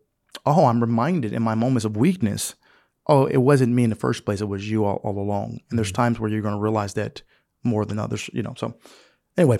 oh, 0.45 0.65
I'm 0.65 0.81
reminded 0.81 1.31
in 1.33 1.41
my 1.41 1.55
moments 1.55 1.85
of 1.85 1.95
weakness. 1.95 2.55
Oh, 3.07 3.25
it 3.25 3.37
wasn't 3.37 3.73
me 3.73 3.83
in 3.83 3.89
the 3.89 3.95
first 3.95 4.25
place; 4.25 4.41
it 4.41 4.45
was 4.47 4.69
you 4.69 4.85
all, 4.85 4.97
all 5.03 5.17
along. 5.17 5.59
And 5.69 5.77
there's 5.79 5.91
times 5.91 6.19
where 6.19 6.29
you're 6.29 6.41
going 6.41 6.53
to 6.55 6.59
realize 6.61 6.93
that 6.95 7.21
more 7.63 7.85
than 7.85 7.99
others. 7.99 8.29
You 8.33 8.43
know. 8.43 8.53
So, 8.57 8.75
anyway, 9.37 9.59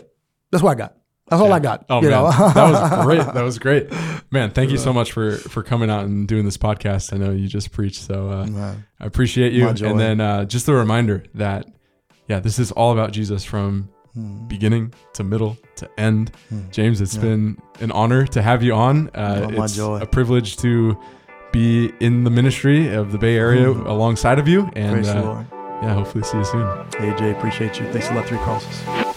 that's 0.51 0.63
what 0.63 0.71
I 0.71 0.75
got. 0.75 0.95
That's 1.27 1.41
all 1.41 1.53
I 1.53 1.59
got. 1.59 1.85
Oh 1.89 2.01
you 2.01 2.09
man, 2.09 2.23
know? 2.23 2.29
that 2.31 2.71
was 2.71 3.05
great. 3.05 3.33
That 3.33 3.43
was 3.43 3.59
great, 3.59 3.89
man. 4.31 4.51
Thank 4.51 4.69
you 4.71 4.77
so 4.77 4.91
much 4.93 5.11
for 5.11 5.37
for 5.37 5.63
coming 5.63 5.89
out 5.89 6.05
and 6.05 6.27
doing 6.27 6.45
this 6.45 6.57
podcast. 6.57 7.13
I 7.13 7.17
know 7.17 7.31
you 7.31 7.47
just 7.47 7.71
preached, 7.71 8.01
so 8.01 8.29
uh. 8.29 8.75
I 8.99 9.05
appreciate 9.05 9.53
you. 9.53 9.67
And 9.67 9.99
then 9.99 10.19
uh, 10.21 10.45
just 10.45 10.67
a 10.67 10.73
reminder 10.73 11.23
that 11.35 11.67
yeah, 12.27 12.39
this 12.39 12.59
is 12.59 12.71
all 12.71 12.91
about 12.91 13.11
Jesus 13.11 13.43
from 13.43 13.89
Hmm. 14.13 14.45
beginning 14.49 14.93
to 15.13 15.23
middle 15.23 15.57
to 15.77 15.89
end. 15.97 16.33
James, 16.71 16.99
it's 16.99 17.15
been 17.15 17.57
an 17.79 17.93
honor 17.93 18.27
to 18.27 18.41
have 18.41 18.61
you 18.61 18.73
on. 18.73 19.07
Uh, 19.15 19.47
Oh, 19.47 19.49
my 19.51 19.63
it's 19.63 19.75
joy. 19.77 20.01
a 20.01 20.05
privilege 20.05 20.57
to 20.57 20.97
be 21.51 21.93
in 21.99 22.23
the 22.23 22.29
ministry 22.29 22.93
of 22.93 23.11
the 23.11 23.17
Bay 23.17 23.35
Area 23.37 23.69
alongside 23.69 24.39
of 24.39 24.47
you, 24.47 24.69
and 24.75 24.93
Praise 24.93 25.07
the 25.07 25.19
uh, 25.19 25.23
Lord. 25.23 25.47
yeah, 25.81 25.93
hopefully 25.93 26.23
see 26.23 26.37
you 26.37 26.45
soon. 26.45 26.67
Hey 26.97 27.15
Jay, 27.17 27.31
appreciate 27.31 27.79
you. 27.79 27.91
Thanks 27.91 28.09
a 28.09 28.13
lot, 28.13 28.25
Three 28.27 28.37
Crosses. 28.39 29.10